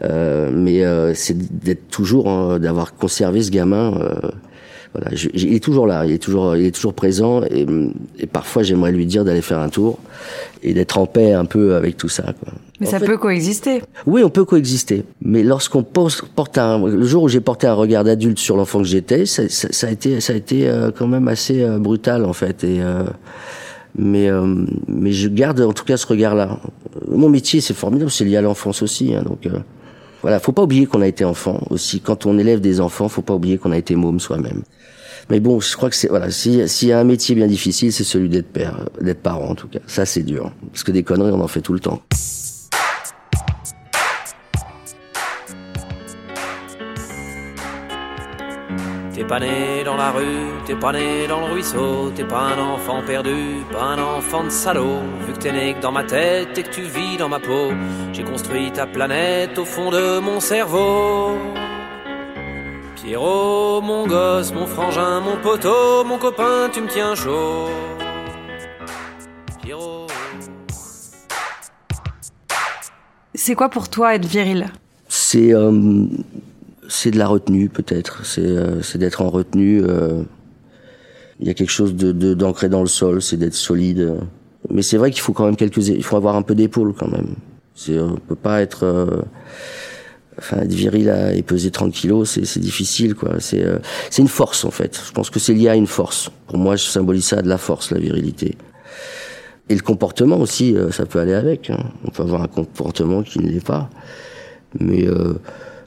euh, 0.02 0.50
mais 0.52 0.84
euh, 0.84 1.14
c'est 1.14 1.37
d'être 1.37 1.88
toujours, 1.88 2.30
euh, 2.30 2.58
d'avoir 2.58 2.94
conservé 2.94 3.42
ce 3.42 3.50
gamin. 3.50 3.94
Euh, 3.94 4.30
voilà, 4.92 5.14
je, 5.14 5.28
il 5.35 5.54
est 5.54 5.62
toujours 5.62 5.87
là, 5.87 6.04
il 6.04 6.12
est 6.12 6.18
toujours, 6.18 6.56
il 6.56 6.66
est 6.66 6.75
toujours 6.75 6.94
présent, 6.94 7.42
et, 7.44 7.66
et 8.18 8.26
parfois 8.26 8.62
j'aimerais 8.62 8.92
lui 8.92 9.06
dire 9.06 9.25
d'aller 9.25 9.42
faire 9.42 9.61
un 9.61 9.68
tour 9.68 9.99
et 10.62 10.75
d'être 10.75 10.99
en 10.99 11.06
paix 11.06 11.32
un 11.32 11.44
peu 11.44 11.75
avec 11.75 11.97
tout 11.97 12.09
ça. 12.09 12.23
Quoi. 12.23 12.52
Mais 12.80 12.88
en 12.88 12.90
ça 12.90 12.99
fait, 12.99 13.06
peut 13.06 13.18
coexister. 13.18 13.82
Oui, 14.06 14.23
on 14.25 14.30
peut 14.30 14.44
coexister. 14.44 15.04
Mais 15.23 15.42
lorsqu'on 15.42 15.82
porte 15.82 16.59
un, 16.59 16.87
le 16.87 17.04
jour 17.04 17.25
où 17.25 17.28
j'ai 17.28 17.40
porté 17.40 17.66
un 17.66 17.75
regard 17.75 18.04
d'adulte 18.04 18.38
sur 18.38 18.56
l'enfant 18.56 18.78
que 18.78 18.87
j'étais, 18.87 19.26
ça, 19.26 19.49
ça, 19.49 19.68
ça, 19.70 19.87
a 19.87 19.90
été, 19.90 20.20
ça 20.20 20.32
a 20.32 20.37
été 20.37 20.68
euh, 20.68 20.90
quand 20.90 21.06
même 21.06 21.28
assez 21.28 21.62
euh, 21.62 21.78
brutal 21.78 22.25
en 22.25 22.32
fait. 22.32 22.64
Et 22.64 22.80
euh, 22.82 23.04
mais 23.97 24.30
euh, 24.30 24.47
mais 24.88 25.12
je 25.12 25.28
garde 25.28 25.61
en 25.61 25.73
tout 25.73 25.85
cas 25.85 25.97
ce 25.97 26.06
regard-là. 26.06 26.59
Mon 27.09 27.28
métier, 27.28 27.61
c'est 27.61 27.75
formidable, 27.75 28.11
c'est 28.11 28.25
lié 28.25 28.37
à 28.37 28.42
l'enfance 28.42 28.82
aussi. 28.82 29.14
Hein, 29.14 29.25
donc 29.25 29.47
voilà, 30.23 30.39
faut 30.41 30.53
pas 30.53 30.62
oublier 30.62 30.87
qu'on 30.87 31.00
a 31.00 31.07
été 31.07 31.25
enfant 31.25 31.61
aussi. 31.71 32.00
Quand 32.00 32.27
on 32.27 32.39
élève 32.39 32.61
des 32.61 32.81
enfants, 32.81 33.09
faut 33.09 33.23
pas 33.23 33.35
oublier 33.35 33.59
qu'on 33.59 33.73
a 33.73 33.79
été 33.79 33.97
môme 33.97 34.21
soi-même. 34.21 34.62
Mais 35.31 35.41
bon, 35.41 35.61
je 35.61 35.77
crois 35.77 35.91
que 35.91 35.97
c'est 35.97 36.09
voilà, 36.09 36.31
s'il 36.31 36.89
y 36.89 36.93
a 36.93 36.99
un 36.99 37.05
métier 37.05 37.35
bien 37.35 37.47
difficile, 37.47 37.93
c'est 37.93 38.05
celui 38.05 38.29
d'être 38.29 38.49
père, 38.49 38.89
d'être 39.00 39.21
parent 39.21 39.50
en 39.50 39.55
tout 39.55 39.69
cas. 39.69 39.79
Ça 39.87 40.05
c'est 40.05 40.23
dur, 40.23 40.53
parce 40.73 40.83
que 40.83 40.91
des 40.91 41.03
conneries 41.03 41.31
on 41.31 41.41
en 41.41 41.49
fait 41.49 41.61
tout 41.61 41.73
le 41.73 41.81
temps. 41.81 42.03
T'es 49.12 49.25
pas 49.25 49.40
né 49.40 49.83
dans 49.85 49.97
la 49.97 50.12
rue, 50.12 50.47
t'es 50.67 50.76
pas 50.76 50.93
né 50.93 51.26
dans 51.26 51.40
le 51.40 51.52
ruisseau, 51.52 52.11
t'es 52.14 52.25
pas 52.25 52.55
un 52.55 52.59
enfant 52.59 53.02
perdu, 53.05 53.64
pas 53.73 53.83
un 53.83 53.99
enfant 53.99 54.45
de 54.45 54.50
salaud. 54.50 55.00
Vu 55.26 55.33
que 55.33 55.38
t'es 55.38 55.52
né 55.52 55.75
que 55.75 55.81
dans 55.81 55.90
ma 55.90 56.05
tête 56.05 56.57
et 56.57 56.62
que 56.62 56.71
tu 56.71 56.83
vis 56.83 57.17
dans 57.17 57.29
ma 57.29 57.40
peau, 57.40 57.73
j'ai 58.12 58.23
construit 58.23 58.71
ta 58.71 58.87
planète 58.87 59.59
au 59.59 59.64
fond 59.64 59.90
de 59.90 60.21
mon 60.21 60.38
cerveau. 60.38 61.37
Pierrot, 62.95 63.81
mon 63.81 64.07
gosse, 64.07 64.52
mon 64.52 64.67
frangin, 64.67 65.21
mon 65.21 65.37
poteau, 65.38 66.05
mon 66.05 66.19
copain, 66.19 66.69
tu 66.73 66.81
me 66.81 66.87
tiens 66.87 67.17
chaud. 67.17 67.69
Pierrot. 69.61 70.07
C'est 73.35 73.57
quoi 73.57 73.69
pour 73.71 73.88
toi 73.88 74.14
être 74.14 74.26
viril? 74.26 74.71
C'est 75.09 75.52
euh, 75.52 76.07
c'est 76.90 77.11
de 77.11 77.18
la 77.18 77.28
retenue 77.28 77.68
peut-être. 77.68 78.25
C'est 78.26 78.44
euh, 78.44 78.80
d'être 78.97 79.23
en 79.23 79.30
retenue. 79.30 79.82
Euh, 79.82 80.23
il 81.38 81.47
y 81.47 81.50
a 81.50 81.54
quelque 81.54 81.70
chose 81.70 81.94
de 81.94 82.35
d'ancré 82.35 82.68
dans 82.68 82.82
le 82.82 82.88
sol, 82.88 83.23
c'est 83.23 83.37
d'être 83.37 83.54
solide. 83.54 84.14
Mais 84.68 84.82
c'est 84.82 84.99
vrai 84.99 85.11
qu'il 85.11 85.23
faut 85.23 85.32
quand 85.32 85.47
même 85.47 85.56
quelques, 85.56 85.88
il 85.88 86.04
faut 86.04 86.16
avoir 86.16 86.37
un 86.37 86.42
peu 86.42 86.54
d'épaule 86.54 86.92
quand 86.92 87.09
même. 87.09 87.35
C'est 87.75 87.99
on 87.99 88.16
peut 88.16 88.35
pas 88.35 88.61
être 88.61 88.85
euh, 88.85 89.23
enfin 90.38 90.59
être 90.59 90.73
viril 90.73 91.14
et 91.35 91.42
peser 91.42 91.70
30 91.70 91.92
kilos, 91.92 92.38
c'est 92.42 92.61
difficile 92.61 93.14
quoi. 93.14 93.38
C'est 93.38 93.64
euh, 93.64 93.78
c'est 94.11 94.20
une 94.20 94.28
force 94.28 94.64
en 94.64 94.70
fait. 94.70 95.00
Je 95.06 95.12
pense 95.12 95.30
que 95.30 95.38
c'est 95.38 95.54
lié 95.54 95.68
à 95.68 95.76
une 95.76 95.87
force. 95.87 96.30
Pour 96.49 96.59
moi, 96.59 96.76
je 96.76 96.85
symbolise 96.85 97.25
ça 97.25 97.40
de 97.40 97.49
la 97.49 97.59
force, 97.59 97.90
la 97.90 97.99
virilité. 97.99 98.56
Et 99.68 99.75
le 99.75 99.82
comportement 99.82 100.38
aussi, 100.38 100.76
euh, 100.76 100.90
ça 100.90 101.06
peut 101.06 101.20
aller 101.20 101.35
avec. 101.35 101.70
Hein. 101.70 101.78
On 102.04 102.11
peut 102.11 102.23
avoir 102.23 102.42
un 102.42 102.49
comportement 102.49 103.23
qui 103.23 103.38
ne 103.38 103.49
l'est 103.49 103.64
pas, 103.64 103.88
mais 104.78 105.06
euh, 105.06 105.35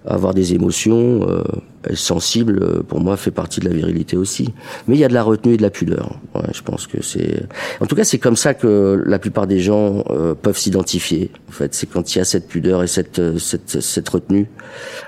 avoir 0.06 0.34
des 0.34 0.54
émotions, 0.54 1.28
euh, 1.28 1.44
être 1.88 1.98
sensible, 1.98 2.60
euh, 2.62 2.84
pour 2.84 3.00
moi, 3.00 3.18
fait 3.18 3.32
partie 3.32 3.60
de 3.60 3.66
la 3.66 3.76
virilité 3.76 4.18
aussi. 4.18 4.54
Mais 4.88 4.96
il 4.96 5.00
y 5.00 5.04
a 5.04 5.08
de 5.08 5.14
la 5.14 5.24
retenue 5.24 5.54
et 5.54 5.58
de 5.58 5.62
la 5.62 5.70
pudeur. 5.70 6.20
Ouais, 6.36 6.42
je 6.54 6.62
pense 6.62 6.88
que 6.88 7.02
c'est. 7.02 7.44
En 7.80 7.86
tout 7.86 7.96
cas, 7.96 8.04
c'est 8.04 8.20
comme 8.20 8.36
ça 8.36 8.54
que 8.54 9.02
la 9.06 9.20
plupart 9.20 9.48
des 9.48 9.60
gens 9.60 10.04
euh, 10.10 10.34
peuvent 10.34 10.58
s'identifier. 10.58 11.32
En 11.50 11.52
fait, 11.52 11.74
c'est 11.74 11.88
quand 11.88 12.14
il 12.14 12.18
y 12.18 12.22
a 12.22 12.26
cette 12.26 12.48
pudeur 12.48 12.84
et 12.84 12.88
cette, 12.88 13.20
euh, 13.20 13.38
cette, 13.38 13.82
cette 13.82 14.10
retenue. 14.10 14.48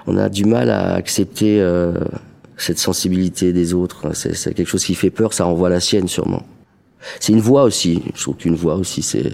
On 0.07 0.17
a 0.17 0.29
du 0.29 0.45
mal 0.45 0.69
à 0.69 0.93
accepter 0.93 1.61
euh, 1.61 1.93
cette 2.57 2.79
sensibilité 2.79 3.53
des 3.53 3.73
autres. 3.73 4.13
C'est 4.13 4.53
quelque 4.53 4.67
chose 4.67 4.83
qui 4.83 4.95
fait 4.95 5.09
peur. 5.09 5.33
Ça 5.33 5.45
renvoie 5.45 5.69
la 5.69 5.79
sienne, 5.79 6.07
sûrement. 6.07 6.43
C'est 7.19 7.33
une 7.33 7.41
voix 7.41 7.63
aussi. 7.63 8.01
Je 8.15 8.21
trouve 8.21 8.35
qu'une 8.35 8.55
voix 8.55 8.75
aussi, 8.75 9.01
c'est 9.01 9.31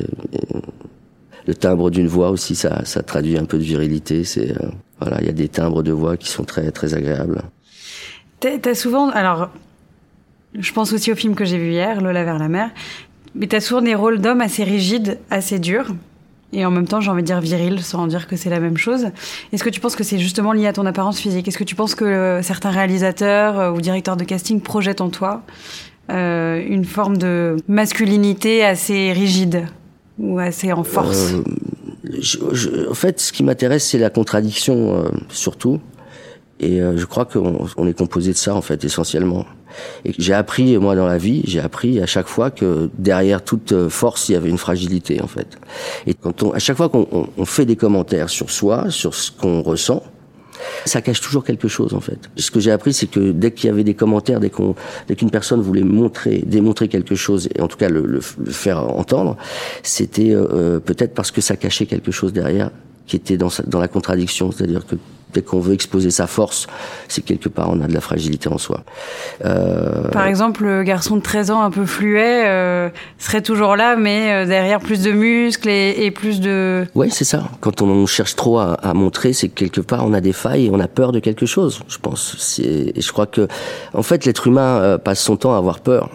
le 1.47 1.55
timbre 1.55 1.89
d'une 1.89 2.07
voix 2.07 2.29
aussi, 2.29 2.55
ça, 2.55 2.85
ça 2.85 3.03
traduit 3.03 3.37
un 3.37 3.45
peu 3.45 3.57
de 3.57 3.63
virilité. 3.63 4.23
C'est 4.23 4.55
voilà, 4.99 5.17
il 5.21 5.25
y 5.25 5.29
a 5.29 5.33
des 5.33 5.49
timbres 5.49 5.83
de 5.83 5.91
voix 5.91 6.17
qui 6.17 6.29
sont 6.29 6.43
très 6.43 6.71
très 6.71 6.93
agréables. 6.93 7.41
T'as 8.39 8.75
souvent, 8.75 9.09
alors, 9.09 9.49
je 10.57 10.71
pense 10.73 10.93
aussi 10.93 11.11
au 11.11 11.15
film 11.15 11.35
que 11.35 11.45
j'ai 11.45 11.57
vu 11.57 11.71
hier, 11.71 12.01
Lola 12.01 12.23
vers 12.23 12.39
la 12.39 12.47
mer, 12.47 12.71
mais 13.35 13.47
t'as 13.47 13.59
souvent 13.59 13.81
des 13.81 13.95
rôles 13.95 14.19
d'hommes 14.19 14.41
assez 14.41 14.63
rigides, 14.63 15.19
assez 15.29 15.59
durs, 15.59 15.91
et 16.53 16.65
en 16.65 16.71
même 16.71 16.87
temps, 16.87 16.99
j'ai 16.99 17.09
envie 17.09 17.21
de 17.21 17.27
dire 17.27 17.39
viril, 17.39 17.81
sans 17.81 18.07
dire 18.07 18.27
que 18.27 18.35
c'est 18.35 18.49
la 18.49 18.59
même 18.59 18.77
chose. 18.77 19.07
Est-ce 19.53 19.63
que 19.63 19.69
tu 19.69 19.79
penses 19.79 19.95
que 19.95 20.03
c'est 20.03 20.19
justement 20.19 20.51
lié 20.51 20.67
à 20.67 20.73
ton 20.73 20.85
apparence 20.85 21.19
physique? 21.19 21.47
Est-ce 21.47 21.57
que 21.57 21.63
tu 21.63 21.75
penses 21.75 21.95
que 21.95 22.03
euh, 22.03 22.41
certains 22.41 22.71
réalisateurs 22.71 23.59
euh, 23.59 23.71
ou 23.71 23.79
directeurs 23.79 24.17
de 24.17 24.23
casting 24.23 24.59
projettent 24.59 25.01
en 25.01 25.09
toi 25.09 25.43
euh, 26.09 26.61
une 26.67 26.83
forme 26.83 27.17
de 27.17 27.55
masculinité 27.67 28.65
assez 28.65 29.13
rigide? 29.13 29.67
Ou 30.19 30.39
assez 30.39 30.71
en 30.71 30.83
force 30.83 31.33
euh, 31.33 31.43
je, 32.19 32.37
je, 32.51 32.89
En 32.89 32.93
fait, 32.93 33.19
ce 33.19 33.31
qui 33.31 33.43
m'intéresse, 33.43 33.87
c'est 33.87 33.97
la 33.97 34.09
contradiction 34.09 34.95
euh, 34.95 35.09
surtout. 35.29 35.79
Et 36.59 36.81
euh, 36.81 36.95
je 36.95 37.05
crois 37.05 37.25
qu'on 37.25 37.67
on 37.75 37.87
est 37.87 37.97
composé 37.97 38.33
de 38.33 38.37
ça, 38.37 38.53
en 38.53 38.61
fait, 38.61 38.83
essentiellement. 38.83 39.45
Et 40.05 40.13
j'ai 40.19 40.33
appris, 40.33 40.77
moi, 40.77 40.95
dans 40.95 41.07
la 41.07 41.17
vie, 41.17 41.41
j'ai 41.45 41.59
appris 41.59 42.01
à 42.01 42.05
chaque 42.05 42.27
fois 42.27 42.51
que 42.51 42.89
derrière 42.99 43.43
toute 43.43 43.89
force, 43.89 44.29
il 44.29 44.33
y 44.33 44.35
avait 44.35 44.49
une 44.49 44.57
fragilité, 44.57 45.21
en 45.21 45.27
fait. 45.27 45.57
Et 46.05 46.13
quand 46.13 46.43
on, 46.43 46.51
à 46.51 46.59
chaque 46.59 46.77
fois 46.77 46.89
qu'on 46.89 47.07
on, 47.11 47.27
on 47.35 47.45
fait 47.45 47.65
des 47.65 47.77
commentaires 47.77 48.29
sur 48.29 48.51
soi, 48.51 48.91
sur 48.91 49.15
ce 49.15 49.31
qu'on 49.31 49.61
ressent, 49.61 50.03
ça 50.85 51.01
cache 51.01 51.21
toujours 51.21 51.43
quelque 51.43 51.67
chose 51.67 51.93
en 51.93 51.99
fait. 51.99 52.29
Ce 52.37 52.51
que 52.51 52.59
j'ai 52.59 52.71
appris, 52.71 52.93
c'est 52.93 53.07
que 53.07 53.31
dès 53.31 53.51
qu'il 53.51 53.67
y 53.67 53.69
avait 53.69 53.83
des 53.83 53.93
commentaires, 53.93 54.39
dès 54.39 54.49
qu'on, 54.49 54.75
qu'une 55.17 55.31
personne 55.31 55.61
voulait 55.61 55.83
montrer, 55.83 56.43
démontrer 56.45 56.87
quelque 56.87 57.15
chose, 57.15 57.49
et 57.55 57.61
en 57.61 57.67
tout 57.67 57.77
cas 57.77 57.89
le, 57.89 58.05
le, 58.05 58.21
le 58.45 58.51
faire 58.51 58.79
entendre, 58.79 59.37
c'était 59.83 60.33
euh, 60.33 60.79
peut-être 60.79 61.13
parce 61.13 61.31
que 61.31 61.41
ça 61.41 61.55
cachait 61.55 61.85
quelque 61.85 62.11
chose 62.11 62.33
derrière 62.33 62.71
qui 63.07 63.15
était 63.15 63.37
dans, 63.37 63.49
dans 63.67 63.79
la 63.79 63.87
contradiction, 63.87 64.51
c'est-à-dire 64.51 64.85
que 64.85 64.95
dès 65.33 65.41
qu'on 65.41 65.59
veut 65.59 65.73
exposer 65.73 66.11
sa 66.11 66.27
force, 66.27 66.67
c'est 67.07 67.21
quelque 67.21 67.49
part 67.49 67.69
on 67.69 67.81
a 67.81 67.87
de 67.87 67.93
la 67.93 68.01
fragilité 68.01 68.49
en 68.49 68.57
soi. 68.57 68.83
Euh... 69.45 70.09
Par 70.09 70.25
exemple, 70.25 70.63
le 70.63 70.83
garçon 70.83 71.15
de 71.15 71.21
13 71.21 71.51
ans 71.51 71.61
un 71.61 71.71
peu 71.71 71.85
fluet 71.85 72.43
euh, 72.45 72.89
serait 73.17 73.41
toujours 73.41 73.75
là, 73.75 73.95
mais 73.95 74.31
euh, 74.31 74.45
derrière 74.45 74.79
plus 74.79 75.01
de 75.01 75.11
muscles 75.11 75.69
et, 75.69 76.05
et 76.05 76.11
plus 76.11 76.39
de... 76.39 76.85
Oui, 76.95 77.09
c'est 77.11 77.25
ça. 77.25 77.43
Quand 77.59 77.81
on 77.81 78.05
cherche 78.05 78.35
trop 78.35 78.59
à, 78.59 78.73
à 78.73 78.93
montrer, 78.93 79.33
c'est 79.33 79.49
que 79.49 79.55
quelque 79.55 79.81
part 79.81 80.05
on 80.05 80.13
a 80.13 80.21
des 80.21 80.33
failles 80.33 80.67
et 80.67 80.69
on 80.71 80.79
a 80.79 80.87
peur 80.87 81.11
de 81.11 81.19
quelque 81.19 81.45
chose, 81.45 81.81
je 81.87 81.97
pense. 81.97 82.59
Et 82.63 82.99
je 82.99 83.11
crois 83.11 83.25
que, 83.25 83.47
en 83.93 84.03
fait, 84.03 84.25
l'être 84.25 84.47
humain 84.47 84.79
euh, 84.81 84.97
passe 84.97 85.21
son 85.21 85.37
temps 85.37 85.53
à 85.53 85.57
avoir 85.57 85.79
peur. 85.79 86.09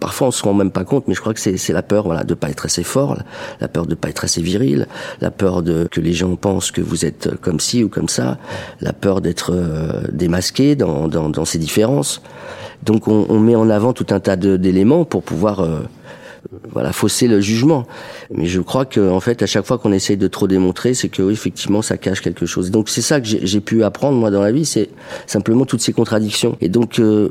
Parfois, 0.00 0.28
on 0.28 0.30
se 0.30 0.42
rend 0.42 0.54
même 0.54 0.70
pas 0.70 0.84
compte, 0.84 1.08
mais 1.08 1.14
je 1.14 1.20
crois 1.20 1.34
que 1.34 1.40
c'est 1.40 1.72
la 1.72 1.82
peur, 1.82 2.04
voilà, 2.04 2.24
de 2.24 2.34
pas 2.34 2.50
être 2.50 2.66
assez 2.66 2.82
fort, 2.82 3.16
la 3.60 3.68
peur 3.68 3.86
de 3.86 3.94
pas 3.94 4.08
être 4.08 4.24
assez 4.24 4.42
viril, 4.42 4.86
la 5.20 5.30
peur 5.30 5.62
de 5.62 5.88
que 5.90 6.00
les 6.00 6.12
gens 6.12 6.36
pensent 6.36 6.70
que 6.70 6.80
vous 6.80 7.04
êtes 7.04 7.34
comme 7.40 7.60
ci 7.60 7.82
ou 7.82 7.88
comme 7.88 8.08
ça, 8.08 8.38
la 8.80 8.92
peur 8.92 9.20
d'être 9.20 9.52
euh, 9.52 10.02
démasqué 10.12 10.76
dans, 10.76 11.08
dans, 11.08 11.28
dans, 11.28 11.44
ces 11.44 11.58
différences. 11.58 12.22
Donc, 12.82 13.08
on, 13.08 13.26
on, 13.28 13.40
met 13.40 13.56
en 13.56 13.70
avant 13.70 13.92
tout 13.92 14.06
un 14.10 14.20
tas 14.20 14.36
d'éléments 14.36 15.04
pour 15.04 15.22
pouvoir 15.22 15.60
euh, 15.60 15.80
voilà 16.72 16.92
fausser 16.92 17.28
le 17.28 17.40
jugement. 17.40 17.86
Mais 18.30 18.46
je 18.46 18.60
crois 18.60 18.84
que 18.84 19.00
en 19.10 19.20
fait 19.20 19.42
à 19.42 19.46
chaque 19.46 19.66
fois 19.66 19.78
qu'on 19.78 19.92
essaye 19.92 20.16
de 20.16 20.28
trop 20.28 20.46
démontrer, 20.46 20.94
c'est 20.94 21.08
que 21.08 21.30
effectivement 21.30 21.82
ça 21.82 21.96
cache 21.96 22.20
quelque 22.20 22.46
chose. 22.46 22.70
Donc 22.70 22.88
c'est 22.88 23.02
ça 23.02 23.20
que 23.20 23.26
j'ai 23.26 23.60
pu 23.60 23.82
apprendre 23.84 24.18
moi 24.18 24.30
dans 24.30 24.42
la 24.42 24.52
vie, 24.52 24.64
c'est 24.64 24.88
simplement 25.26 25.64
toutes 25.64 25.80
ces 25.80 25.92
contradictions. 25.92 26.56
Et 26.60 26.68
donc 26.68 26.98
euh, 26.98 27.28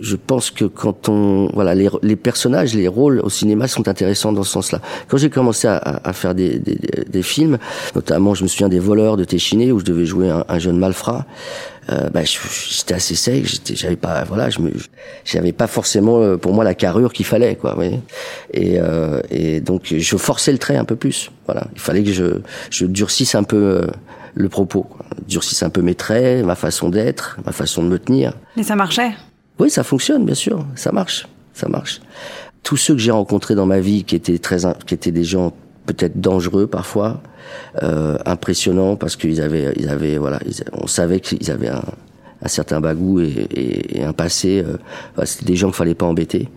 je 0.00 0.16
pense 0.16 0.50
que 0.50 0.64
quand 0.64 1.08
on 1.08 1.48
voilà 1.52 1.74
les, 1.74 2.16
personnages, 2.16 2.74
les 2.74 2.88
rôles 2.88 3.20
au 3.20 3.30
cinéma 3.30 3.68
sont 3.68 3.88
intéressants 3.88 4.32
dans 4.32 4.44
ce 4.44 4.52
sens-là. 4.52 4.80
Quand 5.08 5.16
j'ai 5.16 5.30
commencé 5.30 5.68
à, 5.68 6.12
faire 6.12 6.34
des, 6.34 6.58
des, 6.58 6.78
des, 7.08 7.22
films, 7.22 7.58
notamment 7.94 8.34
je 8.34 8.42
me 8.42 8.48
souviens 8.48 8.68
des 8.68 8.78
voleurs 8.78 9.16
de 9.16 9.24
Téchiné 9.24 9.72
où 9.72 9.80
je 9.80 9.84
devais 9.84 10.06
jouer 10.06 10.30
un, 10.30 10.44
un 10.48 10.58
jeune 10.58 10.78
malfrat 10.78 11.26
euh, 11.90 12.08
bah, 12.10 12.20
j'étais 12.24 12.94
assez 12.94 13.14
sec, 13.14 13.46
j'avais 13.74 13.96
pas, 13.96 14.24
voilà, 14.24 14.50
je 14.50 14.60
me, 14.60 14.72
j'avais 15.24 15.52
pas 15.52 15.66
forcément 15.66 16.20
euh, 16.20 16.36
pour 16.36 16.54
moi 16.54 16.64
la 16.64 16.74
carrure 16.74 17.12
qu'il 17.12 17.26
fallait, 17.26 17.56
quoi. 17.56 17.76
Oui. 17.78 18.00
Et, 18.52 18.78
euh, 18.78 19.20
et 19.30 19.60
donc 19.60 19.94
je 19.96 20.16
forçais 20.16 20.52
le 20.52 20.58
trait 20.58 20.76
un 20.76 20.84
peu 20.84 20.96
plus. 20.96 21.30
Voilà, 21.46 21.66
il 21.74 21.80
fallait 21.80 22.02
que 22.02 22.12
je, 22.12 22.40
je 22.70 22.86
durcisse 22.86 23.34
un 23.34 23.42
peu 23.42 23.56
euh, 23.56 23.86
le 24.34 24.48
propos, 24.48 24.82
quoi. 24.82 25.04
durcisse 25.28 25.62
un 25.62 25.70
peu 25.70 25.82
mes 25.82 25.94
traits, 25.94 26.44
ma 26.44 26.54
façon 26.54 26.88
d'être, 26.88 27.38
ma 27.44 27.52
façon 27.52 27.82
de 27.82 27.88
me 27.88 27.98
tenir. 27.98 28.32
Mais 28.56 28.62
ça 28.62 28.76
marchait. 28.76 29.12
Oui, 29.58 29.70
ça 29.70 29.84
fonctionne, 29.84 30.24
bien 30.24 30.34
sûr, 30.34 30.64
ça 30.74 30.90
marche, 30.90 31.28
ça 31.52 31.68
marche. 31.68 32.00
Tous 32.62 32.76
ceux 32.76 32.94
que 32.94 33.00
j'ai 33.00 33.10
rencontrés 33.10 33.54
dans 33.54 33.66
ma 33.66 33.80
vie 33.80 34.04
qui 34.04 34.16
étaient 34.16 34.38
très, 34.38 34.60
qui 34.86 34.94
étaient 34.94 35.12
des 35.12 35.24
gens 35.24 35.52
peut-être 35.86 36.20
dangereux 36.20 36.66
parfois, 36.66 37.20
euh, 37.82 38.16
impressionnants 38.26 38.96
parce 38.96 39.16
qu'ils 39.16 39.40
avaient, 39.40 39.72
ils 39.76 39.88
avaient, 39.88 40.18
voilà, 40.18 40.40
on 40.72 40.86
savait 40.86 41.20
qu'ils 41.20 41.50
avaient 41.50 41.68
un, 41.68 41.84
un, 42.42 42.48
certain 42.48 42.80
bagou 42.80 43.20
et, 43.20 43.28
et, 43.50 43.98
et 43.98 44.04
un 44.04 44.12
passé. 44.12 44.64
Euh, 44.64 45.24
c'était 45.24 45.46
des 45.46 45.56
gens 45.56 45.68
qu'il 45.68 45.76
fallait 45.76 45.94
pas 45.94 46.06
embêter. 46.06 46.48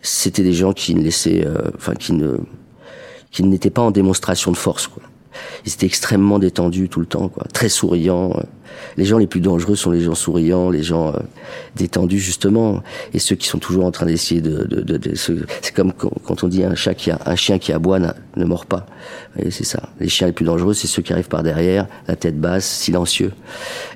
C'était 0.00 0.42
des 0.42 0.52
gens 0.52 0.72
qui 0.72 0.94
ne 0.94 1.02
laissaient, 1.02 1.44
euh, 1.44 1.70
enfin, 1.74 1.94
qui 1.94 2.12
ne, 2.12 2.38
qui 3.30 3.42
n'étaient 3.42 3.70
pas 3.70 3.82
en 3.82 3.90
démonstration 3.90 4.50
de 4.50 4.56
force, 4.56 4.86
quoi. 4.86 5.02
Ils 5.66 5.72
étaient 5.72 5.86
extrêmement 5.86 6.38
détendus 6.38 6.88
tout 6.88 7.00
le 7.00 7.06
temps, 7.06 7.28
quoi. 7.28 7.44
Très 7.52 7.68
souriants. 7.68 8.32
Les 8.96 9.04
gens 9.04 9.18
les 9.18 9.26
plus 9.26 9.40
dangereux 9.40 9.76
sont 9.76 9.90
les 9.90 10.00
gens 10.00 10.14
souriants, 10.14 10.70
les 10.70 10.82
gens 10.82 11.08
euh, 11.08 11.18
détendus 11.76 12.18
justement, 12.18 12.82
et 13.12 13.18
ceux 13.18 13.36
qui 13.36 13.46
sont 13.46 13.58
toujours 13.58 13.84
en 13.84 13.90
train 13.90 14.06
d'essayer 14.06 14.40
de. 14.40 14.64
de, 14.64 14.80
de, 14.80 14.96
de 14.96 15.14
c'est 15.14 15.74
comme 15.74 15.92
quand 15.92 16.44
on 16.44 16.48
dit 16.48 16.64
un 16.64 16.74
chat 16.74 16.94
qui 16.94 17.10
a 17.10 17.18
un 17.26 17.36
chien 17.36 17.58
qui 17.58 17.72
aboie 17.72 17.98
ne 17.98 18.44
mord 18.44 18.66
pas. 18.66 18.86
C'est 19.50 19.64
ça. 19.64 19.88
Les 20.00 20.08
chiens 20.08 20.26
les 20.26 20.32
plus 20.32 20.44
dangereux, 20.44 20.74
c'est 20.74 20.86
ceux 20.86 21.02
qui 21.02 21.12
arrivent 21.12 21.28
par 21.28 21.42
derrière, 21.42 21.86
la 22.08 22.16
tête 22.16 22.40
basse, 22.40 22.66
silencieux. 22.66 23.32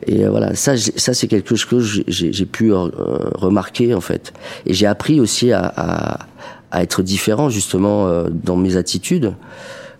Et 0.07 0.24
euh, 0.24 0.31
voilà, 0.31 0.55
ça, 0.55 0.76
ça 0.76 1.14
c'est 1.14 1.26
quelque 1.26 1.48
chose 1.48 1.64
que 1.64 1.81
j'ai 1.81 2.46
pu 2.46 2.72
euh, 2.72 2.88
remarquer 3.35 3.94
en 3.94 4.00
fait, 4.00 4.33
et 4.66 4.74
j'ai 4.74 4.87
appris 4.87 5.20
aussi 5.20 5.52
à, 5.52 5.72
à, 5.76 6.18
à, 6.70 6.83
être 6.83 7.02
différent 7.02 7.50
justement 7.50 8.09
dans 8.31 8.57
mes 8.57 8.76
attitudes. 8.76 9.35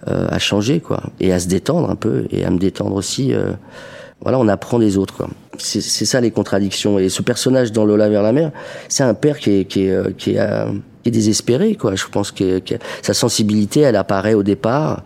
Euh, 0.09 0.27
à 0.31 0.41
changer 0.41 0.81
quoi 0.81 1.01
et 1.21 1.33
à 1.33 1.39
se 1.39 1.47
détendre 1.47 1.89
un 1.89 1.95
peu 1.95 2.25
et 2.33 2.45
à 2.45 2.51
me 2.51 2.59
détendre 2.59 2.97
aussi 2.97 3.33
euh, 3.33 3.53
voilà 4.21 4.37
on 4.41 4.49
apprend 4.49 4.81
des 4.81 4.99
autres 4.99 5.17
quoi. 5.17 5.29
C'est 5.59 5.81
ça 5.81 6.21
les 6.21 6.33
contradictions. 6.33 6.99
Et 6.99 7.09
ce 7.09 7.23
personnage 7.23 7.71
dans 7.71 7.85
Lola 7.85 8.09
vers 8.09 8.23
la 8.23 8.33
mer 8.33 8.51
c'est 8.89 9.05
un 9.05 9.15
père 9.15 9.39
qui 9.39 9.51
est 9.51 9.65
qui 9.65 9.83
est 9.83 10.17
qui 10.17 10.33
est, 10.33 10.41
euh, 10.41 10.65
qui 10.67 10.71
est 10.71 10.92
désespéré 11.11 11.75
quoi. 11.75 11.95
Je 11.95 12.07
pense 12.07 12.31
que, 12.31 12.61
sa 13.03 13.15
sensibilité 13.15 13.81
elle 13.81 13.97
apparaît 13.97 14.35
au 14.35 14.43
départ 14.43 15.03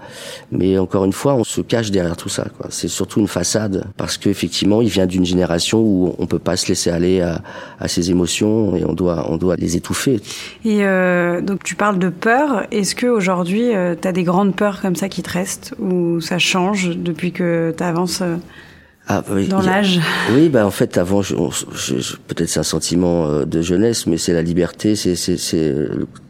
mais 0.53 0.79
encore 0.79 1.05
une 1.05 1.13
fois 1.13 1.35
on 1.35 1.45
se 1.45 1.61
cache 1.61 1.91
derrière 1.91 2.17
tout 2.17 2.29
ça 2.29 2.47
quoi. 2.57 2.67
C'est 2.71 2.89
surtout 2.89 3.21
une 3.21 3.29
façade 3.29 3.85
parce 3.97 4.19
qu'effectivement 4.19 4.83
il 4.83 4.89
vient 4.89 5.07
d'une 5.07 5.25
génération 5.25 5.81
où 5.81 6.15
on 6.19 6.27
peut 6.27 6.39
pas 6.39 6.57
se 6.57 6.69
laisser 6.69 6.91
aller 6.91 7.21
à, 7.21 7.43
à 7.81 7.89
ses 7.89 8.11
émotions 8.11 8.77
et 8.77 8.85
on 8.85 8.93
doit 8.93 9.27
on 9.31 9.37
doit 9.37 9.57
les 9.57 9.77
étouffer. 9.77 10.21
Et 10.65 10.85
euh, 10.85 11.41
donc 11.41 11.63
tu 11.63 11.75
parles 11.75 11.99
de 11.99 12.09
peur. 12.09 12.67
Est-ce 12.71 12.95
que 12.95 13.07
aujourd'hui 13.07 13.75
euh, 13.75 13.95
tu 14.01 14.13
des 14.13 14.25
grandes 14.25 14.55
peurs 14.55 14.81
comme 14.81 14.97
ça 14.97 15.09
qui 15.09 15.23
te 15.23 15.31
restent 15.31 15.75
ou 15.79 16.21
ça 16.21 16.39
change 16.39 16.97
depuis 16.97 17.33
que 17.33 17.75
tu 17.77 17.83
avances 17.83 18.23
euh? 18.23 18.37
Ah, 19.09 19.23
oui, 19.31 19.47
dans 19.49 19.61
l'âge. 19.61 20.01
Oui, 20.35 20.49
bah 20.49 20.67
en 20.67 20.71
fait, 20.71 20.99
avant, 20.99 21.23
je, 21.23 21.35
je, 21.75 21.99
je, 22.01 22.17
peut-être 22.27 22.49
c'est 22.49 22.61
un 22.61 22.65
sentiment 22.65 23.27
euh, 23.27 23.45
de 23.45 23.63
jeunesse, 23.63 24.07
mais 24.07 24.17
c'est 24.19 24.33
la 24.33 24.43
liberté, 24.43 24.97
c'est 24.97 25.75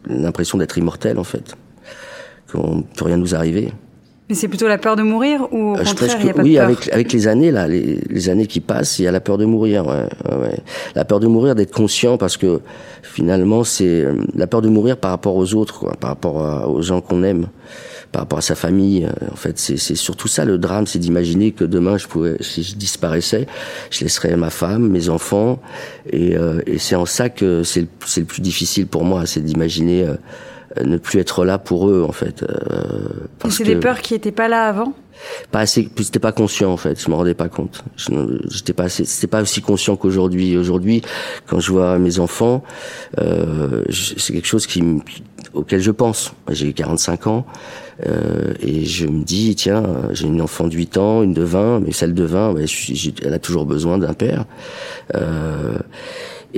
l'impression 0.07 0.57
d'être 0.57 0.77
immortel 0.77 1.17
en 1.17 1.23
fait, 1.23 1.55
qu'on 2.51 2.83
peut 2.83 3.05
rien 3.05 3.17
nous 3.17 3.33
arriver. 3.35 3.71
Mais 4.29 4.35
c'est 4.35 4.49
plutôt 4.49 4.67
la 4.67 4.77
peur 4.77 4.97
de 4.97 5.03
mourir 5.03 5.47
ou 5.53 5.71
au 5.71 5.75
Euh, 5.77 5.83
contraire, 5.85 6.17
il 6.21 6.29
a 6.29 6.33
pas 6.33 6.43
oui, 6.43 6.51
de 6.51 6.57
peur 6.57 6.65
avec 6.65 6.93
avec 6.93 7.13
les 7.13 7.27
années 7.29 7.49
là, 7.49 7.65
les, 7.67 8.01
les 8.09 8.27
années 8.29 8.45
qui 8.45 8.59
passent, 8.59 8.99
il 8.99 9.03
y 9.03 9.07
a 9.07 9.11
la 9.11 9.21
peur 9.21 9.37
de 9.37 9.45
mourir. 9.45 9.87
Ouais, 9.87 10.03
ouais. 10.35 10.57
La 10.95 11.05
peur 11.05 11.21
de 11.21 11.27
mourir, 11.27 11.55
d'être 11.55 11.71
conscient, 11.73 12.17
parce 12.17 12.35
que 12.35 12.59
finalement, 13.03 13.63
c'est 13.63 13.85
euh, 14.03 14.15
la 14.35 14.45
peur 14.45 14.61
de 14.61 14.67
mourir 14.67 14.97
par 14.97 15.11
rapport 15.11 15.35
aux 15.37 15.53
autres, 15.53 15.79
quoi, 15.79 15.93
par 15.97 16.09
rapport 16.09 16.43
à- 16.45 16.67
aux 16.67 16.81
gens 16.81 16.99
qu'on 16.99 17.23
aime, 17.23 17.47
par 18.17 18.23
rapport 18.23 18.39
à 18.39 18.41
sa 18.41 18.55
famille. 18.55 19.05
Euh, 19.05 19.27
En 19.31 19.35
fait, 19.35 19.59
c'est 19.59 19.77
surtout 19.95 20.27
ça 20.27 20.43
le 20.43 20.57
drame, 20.57 20.87
c'est 20.87 20.97
d'imaginer 20.97 21.51
que 21.51 21.63
demain, 21.63 21.99
je 21.99 22.07
pouvais, 22.07 22.37
si 22.39 22.63
je 22.63 22.75
disparaissais, 22.75 23.45
je 23.91 24.03
laisserais 24.03 24.35
ma 24.35 24.49
femme, 24.49 24.89
mes 24.89 25.09
enfants, 25.09 25.59
et, 26.09 26.35
euh, 26.35 26.59
et 26.65 26.79
c'est 26.79 26.95
en 26.95 27.05
ça 27.05 27.29
que 27.29 27.61
c'est 27.61 27.81
le, 27.81 27.87
le 28.17 28.23
plus 28.23 28.41
difficile 28.41 28.87
pour 28.87 29.03
moi, 29.03 29.27
c'est 29.27 29.41
d'imaginer 29.41 30.03
euh, 30.03 30.15
ne 30.85 30.97
plus 30.97 31.19
être 31.19 31.45
là 31.45 31.57
pour 31.57 31.89
eux, 31.89 32.03
en 32.07 32.11
fait. 32.11 32.43
euh, 32.43 32.47
c'est 33.49 33.63
des 33.63 33.75
peurs 33.79 34.01
qui 34.01 34.13
étaient 34.15 34.31
pas 34.31 34.47
là 34.47 34.67
avant 34.67 34.93
pas 35.49 35.61
assez 35.61 35.89
j'étais 35.97 36.19
pas 36.19 36.31
conscient 36.31 36.71
en 36.71 36.77
fait 36.77 37.01
je 37.03 37.09
me 37.09 37.15
rendais 37.15 37.33
pas 37.33 37.49
compte. 37.49 37.83
J'étais 38.51 38.73
pas 38.73 38.87
c'était 38.87 39.25
pas 39.25 39.41
aussi 39.41 39.61
conscient 39.61 39.95
qu'aujourd'hui. 39.95 40.55
Aujourd'hui 40.55 41.01
quand 41.47 41.59
je 41.59 41.71
vois 41.71 41.97
mes 41.97 42.19
enfants 42.19 42.63
euh, 43.17 43.83
c'est 43.89 44.31
quelque 44.33 44.45
chose 44.45 44.67
qui 44.67 44.83
auquel 45.55 45.81
je 45.81 45.89
pense. 45.89 46.33
J'ai 46.51 46.71
45 46.71 47.25
ans 47.25 47.47
euh, 48.05 48.53
et 48.61 48.85
je 48.85 49.07
me 49.07 49.23
dis 49.23 49.55
tiens 49.55 49.83
j'ai 50.11 50.27
une 50.27 50.39
enfant 50.39 50.67
de 50.67 50.75
8 50.75 50.97
ans 50.97 51.23
une 51.23 51.33
de 51.33 51.41
20 51.41 51.79
mais 51.79 51.93
celle 51.93 52.13
de 52.13 52.23
20 52.23 52.53
ben, 52.53 52.61
je 52.61 52.65
suis- 52.67 52.95
j'ai- 52.95 53.15
elle 53.25 53.33
a 53.33 53.39
toujours 53.39 53.65
besoin 53.65 53.97
d'un 53.97 54.13
père. 54.13 54.45
Euh, 55.15 55.79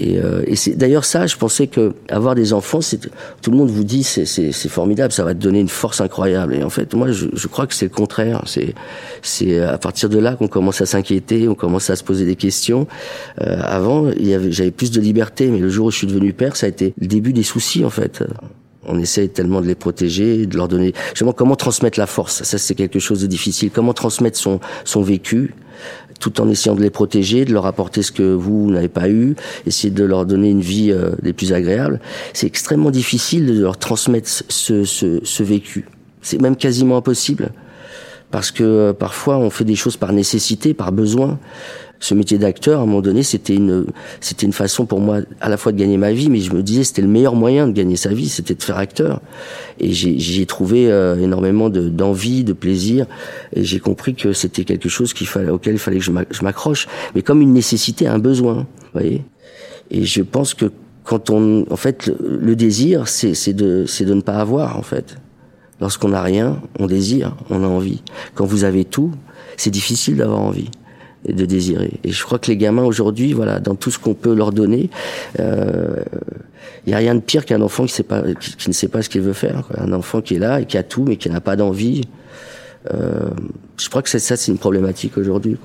et, 0.02 0.18
euh, 0.18 0.44
et 0.48 0.56
c'est 0.56 0.76
d'ailleurs 0.76 1.04
ça, 1.04 1.28
je 1.28 1.36
pensais 1.36 1.68
que 1.68 1.94
avoir 2.08 2.34
des 2.34 2.54
enfants, 2.54 2.80
c'est 2.80 3.10
tout 3.42 3.52
le 3.52 3.58
monde 3.58 3.70
vous 3.70 3.84
dit 3.84 4.04
c'est 4.04 4.24
c'est 4.24 4.54
c'est 4.54 4.70
formidable, 4.70 5.12
ça 5.12 5.26
va 5.26 5.34
te 5.34 5.40
donner 5.40 5.60
une 5.60 5.68
force 5.68 6.00
incroyable. 6.00 6.56
Et 6.56 6.64
en 6.64 6.70
fait, 6.70 6.94
moi, 6.94 7.12
je, 7.12 7.28
je 7.34 7.48
crois 7.48 7.68
que 7.68 7.74
c'est 7.74 7.88
le 7.88 7.92
contraire. 7.92 8.42
C'est 8.46 8.76
c'est 9.22 9.60
à 9.60 9.78
partir 9.78 10.08
de 10.08 10.18
là 10.18 10.36
qu'on 10.38 10.48
commence 10.48 10.80
à 10.80 10.86
s'inquiéter, 10.86 11.50
on 11.50 11.56
commence 11.56 11.90
à 11.90 11.98
se 11.98 12.06
poser 12.06 12.26
des 12.26 12.38
questions. 12.38 12.88
Euh, 13.42 13.60
avant, 13.62 14.10
il 14.12 14.26
y 14.26 14.34
avait 14.34 14.54
j'avais 14.54 14.72
plus 14.72 14.92
de 14.92 15.02
liberté, 15.02 15.48
mais 15.48 15.60
le 15.60 15.70
jour 15.70 15.88
où 15.88 15.92
je 15.92 15.98
suis 15.98 16.08
devenu 16.08 16.32
père, 16.32 16.56
ça 16.56 16.68
a 16.68 16.70
été 16.70 16.94
le 16.98 17.08
début 17.08 17.34
des 17.34 17.44
soucis 17.44 17.84
en 17.84 17.90
fait. 17.90 18.24
On 18.88 18.98
essaie 18.98 19.28
tellement 19.28 19.60
de 19.60 19.68
les 19.68 19.76
protéger, 19.76 20.46
de 20.46 20.56
leur 20.56 20.70
donner. 20.70 20.94
Justement, 21.10 21.34
comment 21.34 21.58
transmettre 21.58 22.00
la 22.00 22.08
force? 22.08 22.44
Ça, 22.44 22.58
c'est 22.58 22.74
quelque 22.74 23.00
chose 23.00 23.22
de 23.22 23.28
difficile. 23.28 23.70
Comment 23.70 23.94
transmettre 23.94 24.38
son 24.38 24.62
son 24.86 25.02
vécu? 25.02 25.54
Tout 26.20 26.42
en 26.42 26.50
essayant 26.50 26.76
de 26.76 26.82
les 26.82 26.90
protéger, 26.90 27.46
de 27.46 27.54
leur 27.54 27.66
apporter 27.66 28.02
ce 28.02 28.12
que 28.12 28.34
vous 28.34 28.70
n'avez 28.70 28.90
pas 28.90 29.10
eu, 29.10 29.36
essayer 29.66 29.92
de 29.92 30.04
leur 30.04 30.26
donner 30.26 30.50
une 30.50 30.62
vie 30.62 30.92
euh, 30.92 31.12
des 31.22 31.34
plus 31.34 31.54
agréables. 31.54 32.00
C'est 32.34 32.48
extrêmement 32.48 32.92
difficile 32.92 33.48
de 33.48 33.62
leur 33.62 33.78
transmettre 33.78 34.30
ce, 34.30 34.84
ce, 34.84 35.20
ce 35.24 35.44
vécu. 35.44 35.88
C'est 36.22 36.42
même 36.42 36.56
quasiment 36.56 36.98
impossible. 36.98 37.52
Parce 38.32 38.52
que 38.52 38.64
euh, 38.64 38.94
parfois 38.94 39.38
on 39.38 39.50
fait 39.50 39.64
des 39.64 39.76
choses 39.76 39.98
par 39.98 40.14
nécessité, 40.14 40.74
par 40.74 40.92
besoin. 40.92 41.40
Ce 42.02 42.14
métier 42.14 42.38
d'acteur, 42.38 42.80
à 42.80 42.84
un 42.84 42.86
moment 42.86 43.02
donné, 43.02 43.24
c'était 43.24 43.56
une, 43.56 43.86
c'était 44.22 44.46
une 44.46 44.54
façon 44.54 44.86
pour 44.86 45.02
moi 45.02 45.20
à 45.42 45.50
la 45.50 45.58
fois 45.58 45.74
de 45.74 45.78
gagner 45.78 45.98
ma 45.98 46.14
vie, 46.14 46.30
mais 46.30 46.40
je 46.40 46.54
me 46.54 46.64
disais 46.64 46.86
c'était 46.86 47.02
le 47.02 47.10
meilleur 47.10 47.36
moyen 47.36 47.68
de 47.68 47.74
gagner 47.74 47.98
sa 47.98 48.14
vie, 48.14 48.30
c'était 48.30 48.56
de 48.56 48.64
faire 48.64 48.78
acteur. 48.78 49.22
Et 49.82 49.92
j'ai 49.92 50.46
trouvé 50.46 50.90
euh, 50.90 51.18
énormément 51.22 51.70
de- 51.70 51.90
d'envie, 51.90 52.46
de, 52.46 52.54
plaisir, 52.54 53.06
et 53.54 53.66
j'ai 53.66 53.80
compris 53.80 54.16
que 54.16 54.32
c'était 54.32 54.64
quelque 54.64 54.88
chose 54.88 55.14
qu'il 55.14 55.28
fallait, 55.28 55.50
auquel 55.50 55.74
il 55.74 55.80
fallait 55.80 55.98
que 55.98 56.04
je 56.06 56.12
m'ac- 56.12 56.28
je 56.32 56.42
m'accroche, 56.44 56.88
mais 57.16 57.22
comme 57.22 57.42
une 57.42 57.52
nécessité, 57.54 58.08
un 58.08 58.20
besoin, 58.20 58.66
voyez. 58.94 59.26
Et 59.92 60.06
je 60.06 60.22
pense 60.22 60.54
que 60.54 60.72
quand 61.04 61.30
on, 61.30 61.66
en 61.70 61.76
fait, 61.76 62.10
le, 62.20 62.56
désir, 62.56 63.10
c'est 63.10 63.54
de, 63.54 63.86
c'est 63.88 64.06
de 64.06 64.14
ne 64.14 64.22
pas 64.22 64.36
avoir, 64.36 64.78
en 64.78 64.84
fait. 64.84 65.18
Lorsqu'on 65.82 66.10
n'a 66.10 66.22
rien, 66.22 66.62
on 66.78 66.88
désire, 66.88 67.36
on 67.50 67.64
a 67.64 67.68
envie. 67.68 68.04
Quand 68.36 68.46
vous 68.46 68.64
avez 68.64 68.86
tout, 68.86 69.12
c'est 69.58 69.72
difficile 69.72 70.18
d'avoir 70.18 70.40
envie 70.40 70.70
et 71.26 71.34
de 71.34 71.46
désirer. 71.46 72.00
Et 72.04 72.12
je 72.12 72.24
crois 72.24 72.40
que 72.40 72.48
les 72.48 72.58
gamins 72.58 72.84
aujourd'hui, 72.84 73.34
voilà, 73.34 73.60
dans 73.60 73.76
tout 73.76 73.92
ce 73.92 74.00
qu'on 74.00 74.14
peut 74.14 74.34
leur 74.34 74.52
donner, 74.52 74.90
euh, 75.40 76.04
il 76.86 76.92
y 76.92 76.94
a 76.94 76.98
rien 76.98 77.16
de 77.16 77.20
pire 77.20 77.46
qu'un 77.46 77.62
enfant 77.62 77.86
qui, 77.86 77.94
sait 77.94 78.04
pas, 78.04 78.22
qui, 78.40 78.68
ne 78.68 78.74
sait 78.74 78.88
pas 78.88 79.02
ce 79.02 79.10
qu'il 79.10 79.22
veut 79.22 79.34
faire. 79.34 79.64
Quoi. 79.68 79.82
Un 79.82 79.94
enfant 79.94 80.22
qui 80.22 80.36
est 80.36 80.40
là 80.40 80.62
et 80.62 80.66
qui 80.66 80.78
a 80.78 80.84
tout, 80.84 81.04
mais 81.04 81.18
qui 81.18 81.30
n'a 81.30 81.42
pas 81.42 81.56
d'envie. 81.56 82.02
Euh, 82.94 83.30
je 83.78 83.90
crois 83.90 84.02
que 84.02 84.10
c'est 84.10 84.20
ça, 84.20 84.36
c'est 84.38 84.52
une 84.52 84.58
problématique 84.58 85.18
aujourd'hui. 85.18 85.58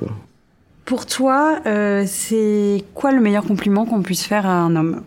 Pour 0.84 1.06
toi, 1.06 1.60
euh, 1.66 2.04
c'est 2.06 2.84
quoi 2.94 3.12
le 3.12 3.20
meilleur 3.20 3.44
compliment 3.44 3.86
qu'on 3.86 4.02
puisse 4.02 4.24
faire 4.24 4.46
à 4.46 4.60
un 4.60 4.76
homme? 4.76 5.02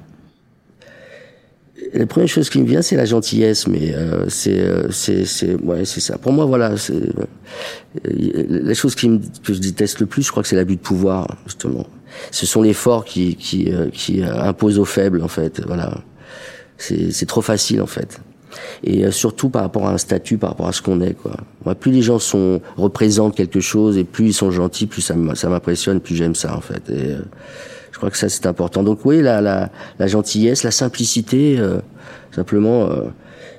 La 1.94 2.06
première 2.06 2.28
chose 2.28 2.50
qui 2.50 2.60
me 2.60 2.66
vient, 2.66 2.82
c'est 2.82 2.96
la 2.96 3.06
gentillesse, 3.06 3.68
mais 3.68 3.94
euh, 3.94 4.26
c'est, 4.30 4.60
euh, 4.60 4.90
c'est, 4.92 5.26
c'est, 5.26 5.56
ouais, 5.56 5.86
c'est 5.86 6.00
ça. 6.00 6.18
Pour 6.18 6.32
moi, 6.32 6.46
voilà, 6.46 6.76
c'est 6.78 6.94
euh, 6.94 8.46
la 8.50 8.74
chose 8.74 8.96
qui 8.96 9.10
me, 9.10 9.20
que 9.44 9.54
je 9.54 9.60
déteste 9.60 10.00
le 10.00 10.06
plus, 10.06 10.24
je 10.24 10.32
crois 10.32 10.44
que 10.44 10.50
c'est 10.50 10.56
l'abus 10.56 10.76
de 10.76 10.82
pouvoir, 10.82 11.28
justement. 11.46 11.86
Ce 12.32 12.46
sont 12.46 12.62
les 12.62 12.74
forts 12.74 13.06
qui, 13.06 13.36
qui, 13.36 13.72
euh, 13.72 13.90
qui 13.92 14.22
euh, 14.22 14.42
imposent 14.42 14.80
aux 14.80 14.86
faibles, 14.86 15.22
en 15.22 15.28
fait. 15.28 15.62
Voilà, 15.66 16.02
c'est, 16.78 17.12
c'est 17.12 17.26
trop 17.26 17.42
facile, 17.42 17.82
en 17.82 17.88
fait. 17.88 18.20
Et 18.84 19.10
surtout 19.12 19.50
par 19.50 19.62
rapport 19.62 19.88
à 19.88 19.94
un 19.94 19.98
statut, 19.98 20.38
par 20.38 20.52
rapport 20.52 20.68
à 20.68 20.74
ce 20.74 20.82
qu'on 20.82 21.00
est, 21.02 21.14
quoi. 21.14 21.38
Moi, 21.64 21.76
plus 21.76 21.92
les 21.92 22.02
gens 22.02 22.18
sont 22.18 22.62
représentent 22.76 23.36
quelque 23.36 23.60
chose 23.60 23.98
et 23.98 24.04
plus 24.04 24.28
ils 24.28 24.34
sont 24.34 24.52
gentils, 24.52 24.88
plus 24.88 25.02
ça, 25.02 25.16
m'impressionne, 25.16 26.00
plus 26.00 26.16
j'aime 26.16 26.34
ça, 26.34 26.56
en 26.56 26.62
fait. 26.62 26.84
Je 27.98 28.00
crois 28.00 28.12
que 28.12 28.18
ça 28.18 28.30
c'est 28.30 28.46
important. 28.46 28.84
Donc 28.84 29.00
oui, 29.06 29.24
la, 29.24 29.42
la, 29.42 29.72
la 29.98 30.08
gentillesse, 30.08 30.62
la 30.62 30.70
simplicité, 30.70 31.58
euh, 31.58 31.80
simplement, 32.32 32.88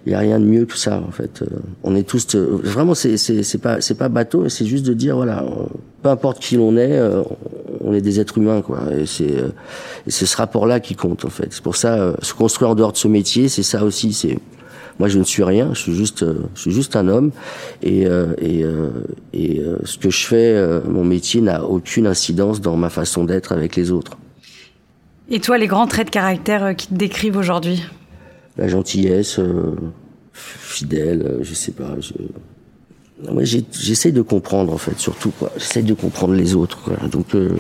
il 0.07 0.13
y 0.13 0.15
a 0.15 0.21
rien 0.21 0.39
de 0.41 0.45
mieux 0.45 0.65
que 0.65 0.77
ça 0.77 1.03
en 1.07 1.11
fait. 1.11 1.43
Euh, 1.43 1.47
on 1.83 1.95
est 1.97 2.03
tous 2.03 2.35
euh, 2.35 2.61
vraiment 2.63 2.95
c'est 2.95 3.17
c'est 3.17 3.59
pas 3.59 3.81
c'est 3.81 3.97
pas 3.97 4.09
bateau, 4.09 4.49
c'est 4.49 4.65
juste 4.65 4.87
de 4.87 4.95
dire 4.95 5.17
voilà, 5.17 5.43
euh, 5.43 5.67
peu 6.03 6.09
importe 6.09 6.39
qui 6.41 6.57
l'on 6.57 6.77
est, 6.77 6.97
euh, 6.99 7.23
on 7.83 7.93
est 7.93 8.01
des 8.01 8.19
êtres 8.21 8.39
humains 8.39 8.63
quoi. 8.63 8.81
Et 8.97 9.07
c'est 9.07 9.37
euh, 9.37 9.49
c'est 10.07 10.27
ce 10.27 10.37
rapport-là 10.37 10.81
qui 10.81 10.95
compte 10.95 11.25
en 11.25 11.31
fait. 11.31 11.49
C'est 11.51 11.63
pour 11.63 11.77
ça 11.77 11.95
euh, 11.97 12.15
se 12.23 12.33
construire 12.33 12.71
en 12.71 12.75
dehors 12.75 12.93
de 12.93 12.97
ce 12.97 13.09
métier, 13.09 13.49
c'est 13.49 13.63
ça 13.63 13.85
aussi. 13.85 14.13
C'est 14.13 14.39
moi 14.99 15.09
je 15.09 15.19
ne 15.19 15.25
suis 15.25 15.43
rien, 15.43 15.75
je 15.75 15.81
suis 15.81 15.95
juste 15.95 16.23
euh, 16.23 16.45
je 16.55 16.61
suis 16.63 16.73
juste 16.73 16.97
un 16.97 17.09
homme 17.09 17.31
et 17.83 18.07
euh, 18.07 18.29
et 18.39 18.65
euh, 18.65 18.89
et 19.35 19.61
euh, 19.61 19.77
ce 19.85 19.99
que 19.99 20.11
je 20.11 20.27
fais, 20.27 20.55
euh, 20.55 20.81
mon 20.89 21.05
métier 21.05 21.41
n'a 21.41 21.65
aucune 21.65 22.07
incidence 22.07 22.61
dans 22.61 22.77
ma 22.77 22.89
façon 22.89 23.25
d'être 23.25 23.53
avec 23.53 23.77
les 23.77 23.91
autres. 23.91 24.17
Et 25.31 25.41
toi, 25.41 25.59
les 25.59 25.67
grands 25.67 25.87
traits 25.87 26.07
de 26.07 26.11
caractère 26.11 26.65
euh, 26.65 26.73
qui 26.73 26.89
te 26.89 26.95
décrivent 26.95 27.37
aujourd'hui? 27.37 27.85
La 28.57 28.67
gentillesse, 28.67 29.39
euh, 29.39 29.77
fidèle, 30.33 31.23
euh, 31.23 31.39
je 31.43 31.53
sais 31.55 31.73
pas. 31.73 31.97
Je... 32.01 32.13
Moi, 33.31 33.43
j'essaye 33.45 34.13
de 34.13 34.23
comprendre 34.23 34.73
en 34.73 34.79
fait, 34.79 34.99
surtout 34.99 35.31
quoi. 35.31 35.53
J'essaye 35.57 35.83
de 35.83 35.93
comprendre 35.93 36.35
les 36.35 36.55
autres. 36.55 36.81
Quoi. 36.81 36.97
Donc, 37.11 37.35
euh, 37.35 37.51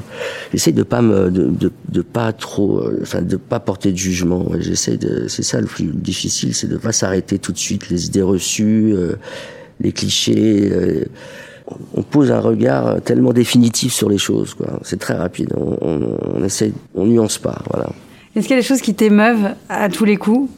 j'essaye 0.52 0.72
de 0.72 0.84
pas 0.84 1.02
me, 1.02 1.30
de, 1.30 1.48
de, 1.48 1.72
de 1.88 2.00
pas 2.00 2.32
trop, 2.32 2.78
euh, 2.78 3.00
enfin, 3.02 3.22
de 3.22 3.36
pas 3.36 3.60
porter 3.60 3.92
de 3.92 3.96
jugement. 3.98 4.48
Ouais. 4.48 4.62
J'essaye 4.62 4.98
de, 4.98 5.26
c'est 5.28 5.42
ça 5.42 5.60
le 5.60 5.66
plus 5.66 5.86
difficile, 5.86 6.54
c'est 6.54 6.68
de 6.68 6.76
pas 6.78 6.92
s'arrêter 6.92 7.38
tout 7.38 7.52
de 7.52 7.58
suite 7.58 7.90
les 7.90 8.06
idées 8.06 8.22
reçues, 8.22 8.94
les 9.80 9.92
clichés. 9.92 10.72
Euh, 11.70 11.74
on 11.94 12.02
pose 12.02 12.30
un 12.30 12.40
regard 12.40 13.00
tellement 13.02 13.32
définitif 13.32 13.92
sur 13.92 14.08
les 14.08 14.18
choses, 14.18 14.54
quoi. 14.54 14.78
C'est 14.82 14.98
très 14.98 15.14
rapide. 15.14 15.52
On, 15.56 15.76
on, 15.80 16.18
on 16.36 16.44
essaye, 16.44 16.72
on 16.94 17.06
nuance 17.06 17.38
pas, 17.38 17.58
voilà. 17.70 17.90
Est-ce 18.36 18.46
qu'il 18.46 18.54
y 18.54 18.58
a 18.58 18.62
des 18.62 18.66
choses 18.66 18.82
qui 18.82 18.94
t'émeuvent 18.94 19.54
à 19.68 19.88
tous 19.88 20.04
les 20.04 20.16
coups 20.16 20.48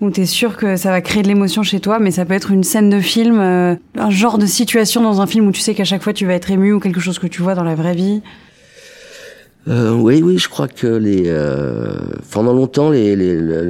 où 0.00 0.10
tu 0.10 0.22
es 0.22 0.26
sûr 0.26 0.56
que 0.56 0.76
ça 0.76 0.90
va 0.90 1.00
créer 1.00 1.22
de 1.22 1.28
l'émotion 1.28 1.62
chez 1.62 1.80
toi, 1.80 1.98
mais 1.98 2.10
ça 2.10 2.24
peut 2.24 2.34
être 2.34 2.50
une 2.50 2.64
scène 2.64 2.90
de 2.90 3.00
film, 3.00 3.40
euh, 3.40 3.74
un 3.96 4.10
genre 4.10 4.38
de 4.38 4.46
situation 4.46 5.02
dans 5.02 5.20
un 5.20 5.26
film 5.26 5.46
où 5.48 5.52
tu 5.52 5.60
sais 5.60 5.74
qu'à 5.74 5.84
chaque 5.84 6.02
fois 6.02 6.12
tu 6.12 6.26
vas 6.26 6.34
être 6.34 6.50
ému 6.50 6.72
ou 6.72 6.80
quelque 6.80 7.00
chose 7.00 7.18
que 7.18 7.26
tu 7.26 7.42
vois 7.42 7.54
dans 7.54 7.64
la 7.64 7.74
vraie 7.74 7.94
vie? 7.94 8.22
Euh, 9.68 9.92
oui, 9.92 10.22
oui, 10.22 10.38
je 10.38 10.48
crois 10.48 10.68
que 10.68 10.86
les 10.86 11.24
euh, 11.26 11.94
pendant 12.30 12.52
longtemps 12.52 12.90
les, 12.90 13.16
les, 13.16 13.40
les, 13.40 13.62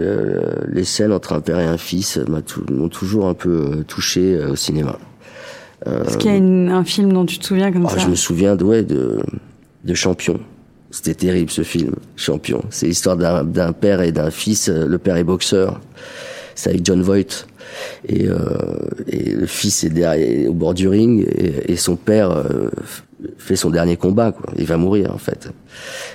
les, 0.69 0.85
scènes 0.85 1.13
entre 1.13 1.33
un 1.33 1.41
père 1.41 1.59
et 1.59 1.65
un 1.65 1.79
fils 1.79 2.21
m'ont 2.71 2.89
toujours 2.89 3.29
un 3.29 3.35
peu 3.35 3.83
touché 3.87 4.39
au 4.45 4.57
cinéma. 4.57 4.99
Est-ce 5.85 6.17
qu'il 6.17 6.31
y 6.31 6.35
a 6.35 6.37
une, 6.37 6.71
un 6.71 6.85
film 6.85 7.13
dont 7.13 7.27
tu 7.27 7.39
te 7.39 7.45
souviens 7.45 7.71
comme 7.71 7.85
oh, 7.85 7.89
ça 7.89 7.99
Je 7.99 8.09
me 8.09 8.15
souviens 8.15 8.57
de, 8.57 8.65
ouais, 8.65 8.83
de, 8.83 9.21
de 9.85 9.95
Champion. 9.95 10.41
C'était 10.91 11.15
terrible 11.15 11.51
ce 11.51 11.63
film, 11.63 11.95
Champion. 12.17 12.65
C'est 12.71 12.87
l'histoire 12.87 13.17
d'un 13.17 13.73
père 13.73 14.01
et 14.01 14.13
d'un 14.13 14.31
fils. 14.31 14.69
Le 14.69 14.99
père 14.99 15.17
est 15.17 15.25
boxeur. 15.25 15.81
C'est 16.55 16.71
avec 16.71 16.87
John 16.87 17.03
Voight. 17.03 17.47
Et, 18.09 18.27
euh, 18.27 18.39
et, 19.09 19.33
le 19.33 19.47
fils 19.47 19.85
est 19.85 19.91
derrière, 19.91 20.49
au 20.49 20.55
bord 20.55 20.73
du 20.73 20.89
ring 20.89 21.27
et, 21.29 21.73
et 21.73 21.77
son 21.77 21.97
père 21.97 22.31
euh, 22.31 22.71
fait 23.39 23.57
son 23.57 23.71
dernier 23.71 23.97
combat. 23.97 24.33
Quoi. 24.33 24.53
Il 24.57 24.67
va 24.67 24.77
mourir 24.77 25.13
en 25.13 25.19
fait. 25.19 25.51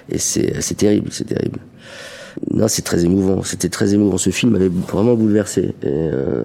Et 0.10 0.18
c'est 0.18 0.76
terrible, 0.76 1.10
c'est 1.12 1.26
terrible. 1.26 1.60
Non, 2.54 2.68
c'est 2.68 2.82
très 2.82 3.06
émouvant. 3.06 3.44
C'était 3.44 3.70
très 3.70 3.94
émouvant. 3.94 4.18
Ce 4.18 4.30
film 4.30 4.54
m'avait 4.54 4.70
vraiment 4.70 5.16
bouleversé. 5.16 5.76
Et 5.84 5.88
euh... 5.88 6.44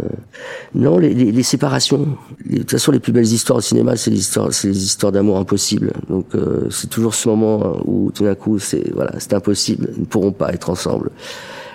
Non, 0.74 0.98
les, 0.98 1.14
les, 1.14 1.32
les 1.32 1.42
séparations. 1.42 2.16
de 2.44 2.58
toute 2.58 2.70
façon, 2.70 2.92
les 2.92 3.00
plus 3.00 3.12
belles 3.12 3.24
histoires 3.24 3.58
au 3.58 3.62
cinéma, 3.62 3.96
c'est 3.96 4.10
les 4.10 4.18
histoires, 4.18 4.52
c'est 4.52 4.68
les 4.68 4.84
histoires 4.84 5.12
d'amour 5.12 5.38
impossibles. 5.38 5.92
Donc, 6.08 6.34
euh, 6.34 6.68
c'est 6.70 6.88
toujours 6.90 7.14
ce 7.14 7.28
moment 7.28 7.76
où 7.84 8.10
tout 8.12 8.24
d'un 8.24 8.34
coup, 8.34 8.58
c'est 8.58 8.92
voilà, 8.94 9.12
c'est 9.18 9.34
impossible. 9.34 9.90
Ils 9.96 10.00
ne 10.00 10.06
pourront 10.06 10.32
pas 10.32 10.52
être 10.52 10.70
ensemble. 10.70 11.10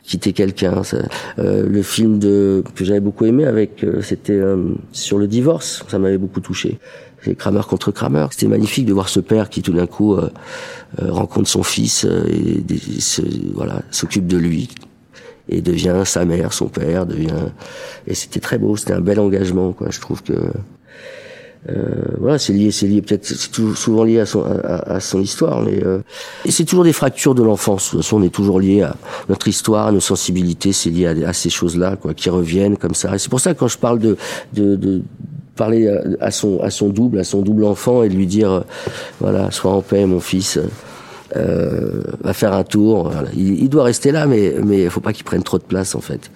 Quitter 0.03 0.33
quelqu'un. 0.33 0.81
Euh, 1.37 1.67
le 1.67 1.81
film 1.83 2.17
de 2.17 2.63
que 2.75 2.83
j'avais 2.83 2.99
beaucoup 2.99 3.25
aimé 3.25 3.45
avec, 3.45 3.83
euh, 3.83 4.01
c'était 4.01 4.33
euh, 4.33 4.73
sur 4.91 5.17
le 5.19 5.27
divorce. 5.27 5.83
Ça 5.87 5.99
m'avait 5.99 6.17
beaucoup 6.17 6.41
touché 6.41 6.79
Kramer 7.37 7.61
contre 7.67 7.91
Kramer. 7.91 8.27
C'était 8.31 8.47
magnifique 8.47 8.85
de 8.85 8.93
voir 8.93 9.09
ce 9.09 9.19
père 9.19 9.49
qui 9.49 9.61
tout 9.61 9.73
d'un 9.73 9.87
coup 9.87 10.15
euh, 10.15 10.29
euh, 11.01 11.11
rencontre 11.11 11.47
son 11.49 11.63
fils 11.63 12.05
euh, 12.05 12.25
et, 12.27 12.57
et 12.59 13.53
voilà 13.53 13.81
s'occupe 13.91 14.27
de 14.27 14.37
lui 14.37 14.69
et 15.49 15.61
devient 15.61 16.03
sa 16.05 16.25
mère, 16.25 16.53
son 16.53 16.67
père 16.67 17.05
devient 17.05 17.49
et 18.07 18.15
c'était 18.15 18.39
très 18.39 18.57
beau. 18.57 18.75
C'était 18.77 18.93
un 18.93 19.01
bel 19.01 19.19
engagement 19.19 19.73
quoi. 19.73 19.87
Je 19.89 19.99
trouve 19.99 20.23
que 20.23 20.33
voilà, 22.17 22.39
c'est 22.39 22.53
lié, 22.53 22.71
c'est 22.71 22.87
lié 22.87 23.03
peut-être, 23.03 23.23
c'est 23.23 23.53
souvent 23.75 24.03
lié 24.03 24.19
à 24.19 24.25
son 24.25 24.43
à, 24.43 24.93
à 24.95 24.99
son 24.99 25.21
histoire, 25.21 25.61
mais 25.61 25.79
et 26.43 26.49
c'est 26.49 26.65
toujours 26.65 26.83
des 26.83 26.91
fractures 26.91 27.35
de 27.35 27.43
l'enfance. 27.43 27.85
De 27.85 27.91
toute 27.91 28.01
façon, 28.01 28.17
on 28.17 28.23
est 28.23 28.33
toujours 28.33 28.59
lié 28.59 28.81
à 28.81 28.95
notre 29.29 29.47
histoire, 29.47 29.85
à 29.85 29.91
nos 29.91 29.99
sensibilités, 29.99 30.73
c'est 30.73 30.89
lié 30.89 31.05
à, 31.05 31.29
à 31.29 31.33
ces 31.33 31.51
choses-là, 31.51 31.97
quoi, 31.97 32.15
qui 32.15 32.31
reviennent 32.31 32.77
comme 32.77 32.95
ça. 32.95 33.13
Et 33.13 33.19
c'est 33.19 33.29
pour 33.29 33.39
ça 33.39 33.53
que 33.53 33.59
quand 33.59 33.67
je 33.67 33.77
parle 33.77 33.99
de 33.99 34.17
de, 34.53 34.75
de 34.75 35.03
parler 35.63 35.83
à 36.19 36.31
son 36.31 36.59
à 36.61 36.69
son 36.69 36.89
double, 36.89 37.19
à 37.19 37.23
son 37.23 37.41
double 37.41 37.65
enfant 37.65 38.03
et 38.03 38.09
lui 38.09 38.27
dire 38.37 38.63
voilà, 39.19 39.51
sois 39.51 39.71
en 39.71 39.81
paix 39.81 40.05
mon 40.05 40.19
fils. 40.19 40.59
Euh, 41.37 42.03
va 42.21 42.33
faire 42.33 42.53
un 42.53 42.65
tour. 42.65 43.09
Voilà. 43.09 43.29
Il, 43.33 43.63
il, 43.63 43.69
doit 43.69 43.85
rester 43.85 44.11
là, 44.11 44.25
mais 44.27 44.53
mais 44.65 44.89
faut 44.89 44.99
pas 44.99 45.13
qu'il 45.13 45.23
prenne 45.23 45.43
trop 45.43 45.59
de 45.59 45.63
place 45.63 45.95
en 45.95 46.01
fait. 46.01 46.29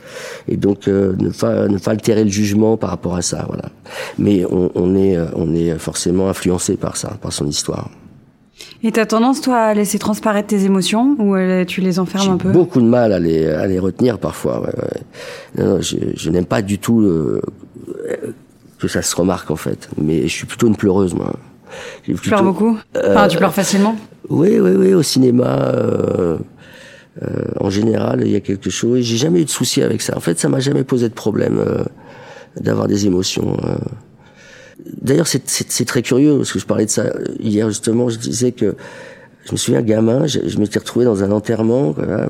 Et 0.48 0.56
donc 0.56 0.88
euh, 0.88 1.14
ne 1.20 1.32
pas 1.32 1.68
ne 1.68 1.78
pas 1.78 1.92
altérer 1.92 2.24
le 2.24 2.30
jugement 2.30 2.78
par 2.78 2.92
rapport 2.92 3.16
à 3.16 3.22
ça. 3.22 3.44
Voilà. 3.50 3.68
Mais 4.18 4.46
on, 4.46 4.72
on 4.74 4.96
est 4.96 5.18
on 5.36 5.54
est 5.54 5.78
forcément 5.80 6.30
influencé 6.30 6.78
par 6.78 6.96
ça, 6.96 7.18
par 7.22 7.34
son 7.34 7.46
histoire. 7.48 7.90
Et 8.84 8.92
t'as 8.92 9.06
tendance, 9.06 9.42
toi, 9.42 9.58
à 9.58 9.74
laisser 9.74 10.00
transparaître 10.00 10.48
tes 10.48 10.64
émotions 10.64 11.16
ou 11.20 11.36
tu 11.66 11.82
les 11.82 12.00
enfermes 12.00 12.34
un 12.36 12.38
peu 12.38 12.52
beaucoup 12.52 12.80
de 12.80 12.88
mal 12.88 13.12
à 13.12 13.20
les, 13.20 13.48
à 13.48 13.68
les 13.68 13.80
retenir 13.80 14.18
parfois. 14.18 14.62
Ouais, 14.62 14.76
ouais. 14.82 15.02
Non, 15.58 15.66
non, 15.72 15.82
je, 15.82 15.98
je 16.16 16.30
n'aime 16.30 16.46
pas 16.46 16.62
du 16.62 16.78
tout 16.78 17.02
euh, 17.02 17.42
que 18.86 18.91
ça 18.91 19.02
se 19.02 19.15
remarque 19.15 19.52
en 19.52 19.56
fait. 19.56 19.89
Mais 19.98 20.24
je 20.24 20.34
suis 20.34 20.45
plutôt 20.45 20.67
une 20.67 20.76
pleureuse, 20.76 21.13
moi. 21.13 21.34
Tu 22.04 22.13
pleures 22.13 22.43
beaucoup 22.43 22.78
enfin, 22.95 23.28
Tu 23.28 23.38
pleures 23.38 23.54
facilement 23.54 23.95
Oui, 24.30 24.60
oui, 24.60 24.71
oui. 24.78 24.93
Au 24.93 25.04
cinéma, 25.04 25.71
euh, 25.74 26.38
euh, 27.21 27.28
en 27.60 27.69
général, 27.69 28.21
il 28.26 28.32
y 28.32 28.36
a 28.36 28.39
quelque 28.39 28.69
chose. 28.69 29.02
J'ai 29.02 29.17
jamais 29.17 29.41
eu 29.41 29.45
de 29.45 29.50
souci 29.50 29.82
avec 29.82 30.02
ça. 30.02 30.15
En 30.15 30.19
fait, 30.19 30.39
ça 30.39 30.50
m'a 30.50 30.60
jamais 30.60 30.84
posé 30.84 31.10
de 31.10 31.13
problème 31.13 31.58
euh, 31.60 31.84
d'avoir 32.60 32.88
des 32.88 33.06
émotions. 33.06 33.58
D'ailleurs, 35.02 35.28
c'est 35.28 35.86
très 35.86 36.02
curieux 36.02 36.38
parce 36.38 36.52
que 36.52 36.60
je 36.60 36.65
parlais 36.65 36.86
de 36.86 36.91
ça 36.91 37.06
hier 37.39 37.67
justement. 37.67 38.10
Je 38.10 38.17
disais 38.17 38.52
que 38.52 38.76
je 39.45 39.52
me 39.52 39.58
souviens, 39.58 39.82
gamin, 39.82 40.28
je, 40.28 40.39
je 40.45 40.58
m'étais 40.60 40.80
retrouvé 40.80 41.06
dans 41.06 41.24
un 41.24 41.32
enterrement. 41.32 41.91
Voilà, 41.91 42.28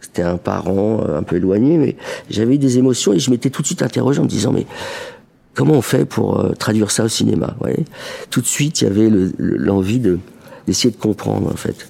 c'était 0.00 0.22
un 0.22 0.36
parent 0.36 1.02
un 1.02 1.22
peu 1.22 1.36
éloigné, 1.36 1.76
mais 1.76 1.96
j'avais 2.30 2.54
eu 2.54 2.58
des 2.58 2.78
émotions 2.78 3.12
et 3.12 3.18
je 3.18 3.30
m'étais 3.30 3.50
tout 3.50 3.62
de 3.62 3.66
suite 3.66 3.82
interrogé 3.82 4.20
en 4.20 4.24
me 4.24 4.28
disant 4.28 4.52
mais 4.52 4.66
comment 5.54 5.74
on 5.74 5.82
fait 5.82 6.04
pour 6.04 6.40
euh, 6.40 6.52
traduire 6.52 6.90
ça 6.90 7.04
au 7.04 7.08
cinéma 7.08 7.56
voyez? 7.60 7.84
Tout 8.30 8.40
de 8.40 8.46
suite, 8.46 8.80
il 8.80 8.84
y 8.84 8.86
avait 8.86 9.10
l'envie 9.38 9.98
le, 9.98 10.10
de 10.10 10.18
d'essayer 10.66 10.90
de 10.90 10.96
comprendre 10.96 11.50
en 11.52 11.56
fait. 11.56 11.88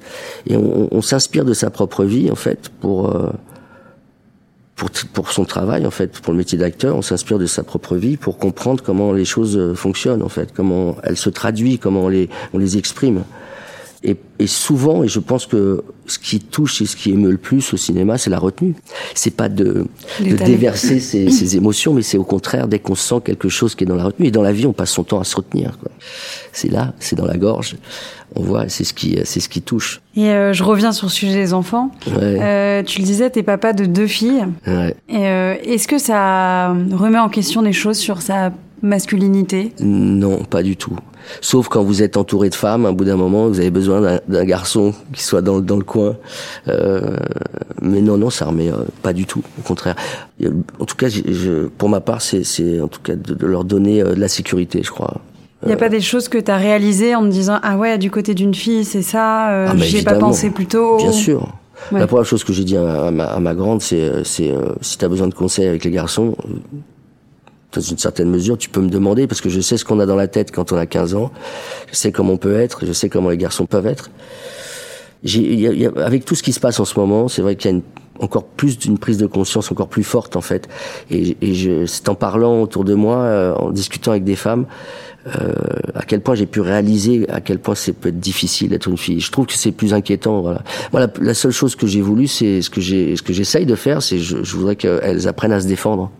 Et 0.48 0.56
on, 0.56 1.00
s'inspire 1.00 1.44
de 1.44 1.54
sa 1.54 1.70
propre 1.70 2.04
vie 2.04 2.28
en 2.30 2.34
fait 2.34 2.70
pour 2.80 3.14
euh, 3.14 3.30
pour 5.12 5.30
son 5.30 5.44
travail 5.44 5.86
en 5.86 5.92
fait, 5.92 6.18
pour 6.20 6.32
le 6.32 6.38
métier 6.38 6.58
d'acteur, 6.58 6.96
on 6.96 7.02
s'inspire 7.02 7.38
de 7.38 7.46
sa 7.46 7.62
propre 7.62 7.94
vie 7.94 8.16
pour 8.16 8.36
comprendre 8.36 8.82
comment 8.82 9.12
les 9.12 9.24
choses 9.24 9.74
fonctionnent 9.74 10.24
en 10.24 10.28
fait, 10.28 10.52
comment 10.52 10.96
elles 11.04 11.16
se 11.16 11.30
traduisent, 11.30 11.78
comment 11.80 12.06
on 12.06 12.58
les 12.58 12.76
exprime. 12.76 13.22
Et, 14.06 14.16
et, 14.38 14.46
souvent, 14.46 15.02
et 15.02 15.08
je 15.08 15.18
pense 15.18 15.46
que 15.46 15.82
ce 16.06 16.18
qui 16.18 16.38
touche 16.38 16.82
et 16.82 16.86
ce 16.86 16.94
qui 16.94 17.10
émeut 17.10 17.30
le 17.30 17.38
plus 17.38 17.72
au 17.72 17.78
cinéma, 17.78 18.18
c'est 18.18 18.28
la 18.28 18.38
retenue. 18.38 18.74
C'est 19.14 19.34
pas 19.34 19.48
de, 19.48 19.86
de 20.20 20.36
déverser 20.36 21.00
ses, 21.00 21.30
ses, 21.30 21.56
émotions, 21.56 21.94
mais 21.94 22.02
c'est 22.02 22.18
au 22.18 22.24
contraire 22.24 22.68
dès 22.68 22.78
qu'on 22.78 22.94
sent 22.94 23.22
quelque 23.24 23.48
chose 23.48 23.74
qui 23.74 23.84
est 23.84 23.86
dans 23.86 23.96
la 23.96 24.04
retenue. 24.04 24.26
Et 24.26 24.30
dans 24.30 24.42
la 24.42 24.52
vie, 24.52 24.66
on 24.66 24.74
passe 24.74 24.90
son 24.90 25.04
temps 25.04 25.20
à 25.20 25.24
se 25.24 25.36
retenir. 25.36 25.78
C'est 26.52 26.70
là, 26.70 26.92
c'est 27.00 27.16
dans 27.16 27.24
la 27.24 27.38
gorge. 27.38 27.76
On 28.36 28.42
voit, 28.42 28.68
c'est 28.68 28.84
ce 28.84 28.92
qui, 28.92 29.18
c'est 29.24 29.40
ce 29.40 29.48
qui 29.48 29.62
touche. 29.62 30.02
Et 30.16 30.28
euh, 30.28 30.52
je 30.52 30.64
reviens 30.64 30.92
sur 30.92 31.06
le 31.06 31.12
sujet 31.12 31.34
des 31.34 31.54
enfants. 31.54 31.90
Ouais. 32.06 32.38
Euh, 32.42 32.82
tu 32.82 33.00
le 33.00 33.06
disais, 33.06 33.30
t'es 33.30 33.42
papa 33.42 33.72
de 33.72 33.86
deux 33.86 34.06
filles. 34.06 34.44
Ouais. 34.66 34.94
Euh, 35.14 35.54
est-ce 35.64 35.88
que 35.88 35.98
ça 35.98 36.68
remet 36.92 37.18
en 37.18 37.28
question 37.28 37.62
des 37.62 37.72
choses 37.72 37.96
sur 37.96 38.22
sa 38.22 38.52
masculinité? 38.84 39.72
Non, 39.80 40.38
pas 40.44 40.62
du 40.62 40.76
tout. 40.76 40.96
Sauf 41.40 41.68
quand 41.68 41.82
vous 41.82 42.02
êtes 42.02 42.16
entouré 42.16 42.50
de 42.50 42.54
femmes, 42.54 42.86
à 42.86 42.90
un 42.90 42.92
bout 42.92 43.04
d'un 43.04 43.16
moment, 43.16 43.48
vous 43.48 43.58
avez 43.58 43.70
besoin 43.70 44.20
d'un 44.28 44.44
garçon 44.44 44.94
qui 45.12 45.22
soit 45.22 45.42
dans, 45.42 45.60
dans 45.60 45.76
le 45.76 45.84
coin. 45.84 46.16
Euh, 46.68 47.16
mais 47.80 48.00
non, 48.00 48.18
non, 48.18 48.30
ça 48.30 48.44
remet 48.44 48.70
euh, 48.70 48.84
pas 49.02 49.12
du 49.12 49.26
tout. 49.26 49.42
Au 49.58 49.62
contraire. 49.62 49.96
En 50.78 50.84
tout 50.84 50.96
cas, 50.96 51.08
je, 51.08 51.66
pour 51.66 51.88
ma 51.88 52.00
part, 52.00 52.20
c'est 52.22 52.80
en 52.80 52.88
tout 52.88 53.00
cas 53.02 53.16
de, 53.16 53.34
de, 53.34 53.46
leur 53.46 53.64
donner 53.64 54.02
euh, 54.02 54.14
de 54.14 54.20
la 54.20 54.28
sécurité, 54.28 54.82
je 54.82 54.90
crois. 54.90 55.20
Il 55.62 55.68
n'y 55.68 55.74
a 55.74 55.78
pas 55.78 55.88
des 55.88 56.02
choses 56.02 56.28
que 56.28 56.36
tu 56.36 56.50
as 56.50 56.58
réalisées 56.58 57.14
en 57.14 57.22
me 57.22 57.30
disant 57.30 57.58
ah 57.62 57.78
ouais 57.78 57.96
du 57.96 58.10
côté 58.10 58.34
d'une 58.34 58.52
fille 58.52 58.84
c'est 58.84 59.00
ça 59.00 59.66
ah, 59.68 59.76
j'y 59.76 59.98
ai 59.98 60.02
pas 60.02 60.16
pensé 60.16 60.50
plus 60.50 60.66
tôt 60.66 60.98
bien 60.98 61.10
sûr 61.10 61.54
ouais. 61.90 62.00
la 62.00 62.06
première 62.06 62.26
chose 62.26 62.44
que 62.44 62.52
j'ai 62.52 62.64
dit 62.64 62.76
à, 62.76 63.10
ma, 63.10 63.24
à 63.24 63.40
ma 63.40 63.54
grande 63.54 63.80
c'est 63.80 64.24
c'est 64.24 64.50
euh, 64.50 64.74
si 64.82 64.98
tu 64.98 65.04
as 65.06 65.08
besoin 65.08 65.26
de 65.26 65.32
conseils 65.32 65.66
avec 65.66 65.84
les 65.84 65.90
garçons 65.90 66.36
dans 67.74 67.80
une 67.80 67.98
certaine 67.98 68.30
mesure, 68.30 68.58
tu 68.58 68.68
peux 68.68 68.80
me 68.80 68.88
demander, 68.88 69.26
parce 69.26 69.40
que 69.40 69.48
je 69.48 69.60
sais 69.60 69.76
ce 69.76 69.84
qu'on 69.84 70.00
a 70.00 70.06
dans 70.06 70.16
la 70.16 70.28
tête 70.28 70.50
quand 70.50 70.72
on 70.72 70.76
a 70.76 70.86
15 70.86 71.14
ans, 71.14 71.30
je 71.90 71.94
sais 71.94 72.12
comment 72.12 72.34
on 72.34 72.38
peut 72.38 72.58
être, 72.58 72.86
je 72.86 72.92
sais 72.92 73.08
comment 73.08 73.30
les 73.30 73.36
garçons 73.36 73.66
peuvent 73.66 73.86
être. 73.86 74.10
Y 75.24 75.66
a, 75.66 75.72
y 75.72 75.86
a, 75.86 75.90
avec 76.04 76.24
tout 76.24 76.34
ce 76.34 76.42
qui 76.42 76.52
se 76.52 76.60
passe 76.60 76.80
en 76.80 76.84
ce 76.84 76.98
moment, 76.98 77.28
c'est 77.28 77.40
vrai 77.40 77.56
qu'il 77.56 77.70
y 77.70 77.74
a 77.74 77.76
une, 77.76 77.82
encore 78.20 78.44
plus 78.44 78.78
d'une 78.78 78.98
prise 78.98 79.18
de 79.18 79.26
conscience 79.26 79.72
encore 79.72 79.88
plus 79.88 80.04
forte 80.04 80.36
en 80.36 80.40
fait. 80.40 80.68
Et, 81.10 81.36
et 81.40 81.86
c'est 81.86 82.08
en 82.08 82.14
parlant 82.14 82.62
autour 82.62 82.84
de 82.84 82.94
moi, 82.94 83.16
euh, 83.18 83.54
en 83.54 83.70
discutant 83.70 84.12
avec 84.12 84.24
des 84.24 84.36
femmes, 84.36 84.66
euh, 85.26 85.52
à 85.94 86.02
quel 86.02 86.20
point 86.20 86.34
j'ai 86.34 86.46
pu 86.46 86.60
réaliser 86.60 87.28
à 87.30 87.40
quel 87.40 87.58
point 87.58 87.74
c'est 87.74 87.92
peut 87.92 88.10
être 88.10 88.20
difficile 88.20 88.70
d'être 88.70 88.88
une 88.88 88.98
fille. 88.98 89.20
Je 89.20 89.32
trouve 89.32 89.46
que 89.46 89.54
c'est 89.54 89.72
plus 89.72 89.94
inquiétant. 89.94 90.42
Voilà. 90.42 90.62
Moi, 90.92 91.00
la, 91.00 91.08
la 91.20 91.34
seule 91.34 91.52
chose 91.52 91.74
que 91.76 91.86
j'ai 91.86 92.02
voulu, 92.02 92.26
c'est 92.26 92.62
ce 92.62 92.70
que 92.70 92.80
j'ai, 92.80 93.16
ce 93.16 93.22
que 93.22 93.32
j'essaye 93.32 93.66
de 93.66 93.74
faire, 93.74 94.02
c'est 94.02 94.18
je, 94.18 94.44
je 94.44 94.56
voudrais 94.56 94.76
qu'elles 94.76 95.26
apprennent 95.26 95.52
à 95.52 95.60
se 95.60 95.66
défendre 95.66 96.10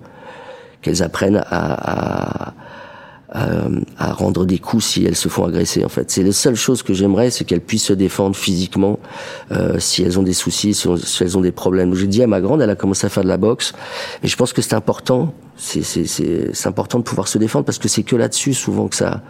qu'elles 0.85 1.03
apprennent 1.03 1.43
à, 1.51 2.51
à, 2.51 2.55
à, 3.99 4.13
rendre 4.13 4.45
des 4.45 4.59
coups 4.59 4.85
si 4.85 5.05
elles 5.05 5.17
se 5.17 5.29
font 5.29 5.45
agresser. 5.45 5.85
En 5.85 5.89
fait, 5.89 6.11
c'est 6.11 6.23
la 6.23 6.33
seule 6.33 6.55
chose 6.55 6.83
que 6.83 6.95
j'aimerais, 6.95 7.31
c'est 7.31 7.45
qu'elles 7.45 7.63
puissent 7.63 7.87
se 7.87 7.93
défendre 7.93 8.37
physiquement 8.37 9.01
euh, 9.51 9.79
si 9.81 10.03
elles 10.03 10.19
ont 10.21 10.23
des 10.23 10.35
soucis, 10.35 10.75
si, 10.75 10.89
elles 11.21 11.37
ont 11.37 11.41
des 11.41 11.51
problèmes. 11.51 11.95
J'ai 11.95 12.07
dit 12.07 12.23
à 12.23 12.27
ma 12.27 12.41
grande, 12.41 12.63
elle 12.63 12.71
a 12.71 12.77
commencé 12.77 13.07
à 13.07 13.11
faire 13.11 13.25
de 13.25 13.29
la 13.29 13.39
boxe, 13.39 13.73
et 14.23 14.29
je 14.29 14.37
pense 14.37 14.53
que 14.53 14.63
c'est 14.63 14.75
important. 14.75 15.35
C'est 15.57 16.67
important 16.67 16.99
de 16.99 17.05
pouvoir 17.05 17.29
se 17.29 17.39
défendre 17.39 17.65
parce 17.65 17.79
que 17.79 17.89
c'est 17.89 18.03
que 18.03 18.17
là-dessus 18.17 18.55
souvent 18.55 18.89
que 18.89 18.97
ça 18.97 19.23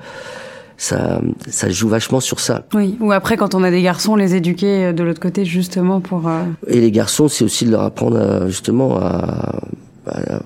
ça, 0.77 1.21
ça 1.49 1.71
joue 1.71 1.89
vachement 1.89 2.19
sur 2.19 2.41
ça. 2.41 2.65
Oui, 2.75 2.97
ou 2.99 3.13
après 3.13 3.37
quand 3.37 3.55
on 3.55 3.63
a 3.63 3.71
des 3.71 3.83
garçons, 3.83 4.17
les 4.17 4.35
éduquer 4.35 4.93
de 4.93 5.05
l'autre 5.05 5.21
côté 5.21 5.45
justement 5.45 6.01
pour. 6.01 6.27
Euh, 6.27 6.43
et 6.67 6.81
les 6.81 6.91
garçons, 6.91 7.29
c'est 7.29 7.45
aussi 7.45 7.65
de 7.65 7.71
leur 7.71 7.83
apprendre 7.83 8.47
justement 8.49 8.97
à, 8.97 9.61
à 10.07 10.41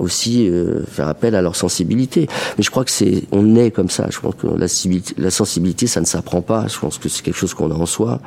aussi 0.00 0.48
euh, 0.48 0.84
faire 0.86 1.08
appel 1.08 1.34
à 1.34 1.42
leur 1.42 1.56
sensibilité. 1.56 2.28
Mais 2.56 2.64
je 2.64 2.70
crois 2.70 2.84
que 2.84 2.90
c'est, 2.90 3.24
on 3.32 3.56
est 3.56 3.70
comme 3.70 3.90
ça. 3.90 4.06
Je 4.10 4.20
pense 4.20 4.34
que 4.34 4.46
la, 4.46 4.66
la 5.24 5.30
sensibilité, 5.30 5.86
ça 5.86 6.00
ne 6.00 6.06
s'apprend 6.06 6.42
pas. 6.42 6.66
Je 6.68 6.78
pense 6.78 6.98
que 6.98 7.08
c'est 7.08 7.22
quelque 7.22 7.38
chose 7.38 7.54
qu'on 7.54 7.70
a 7.70 7.74
en 7.74 7.86
soi. 7.86 8.20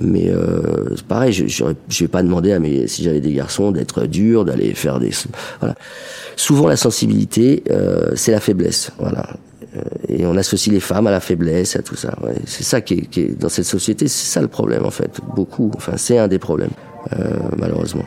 Mais 0.00 0.30
euh, 0.30 0.96
c'est 0.96 1.04
pareil, 1.04 1.32
je, 1.34 1.46
je, 1.46 1.64
je 1.88 2.04
vais 2.04 2.08
pas 2.08 2.22
demander 2.22 2.52
à 2.52 2.58
mes, 2.58 2.86
si 2.86 3.02
j'avais 3.02 3.20
des 3.20 3.34
garçons 3.34 3.72
d'être 3.72 4.06
durs, 4.06 4.46
d'aller 4.46 4.72
faire 4.74 4.98
des, 4.98 5.10
voilà. 5.60 5.74
Souvent 6.34 6.66
la 6.66 6.76
sensibilité, 6.76 7.62
euh, 7.70 8.12
c'est 8.14 8.32
la 8.32 8.40
faiblesse, 8.40 8.90
voilà. 8.98 9.36
Euh, 9.76 9.80
et 10.08 10.24
on 10.24 10.36
associe 10.38 10.72
les 10.72 10.80
femmes 10.80 11.06
à 11.08 11.10
la 11.10 11.20
faiblesse, 11.20 11.76
à 11.76 11.82
tout 11.82 11.96
ça. 11.96 12.16
Ouais. 12.22 12.36
C'est 12.46 12.62
ça 12.62 12.80
qui 12.80 12.94
est, 12.94 13.00
qui 13.02 13.20
est, 13.20 13.38
dans 13.38 13.50
cette 13.50 13.66
société, 13.66 14.08
c'est 14.08 14.32
ça 14.32 14.40
le 14.40 14.48
problème 14.48 14.86
en 14.86 14.90
fait, 14.90 15.20
beaucoup. 15.36 15.70
Enfin, 15.76 15.98
c'est 15.98 16.16
un 16.16 16.28
des 16.28 16.38
problèmes, 16.38 16.70
euh, 17.12 17.36
malheureusement. 17.58 18.06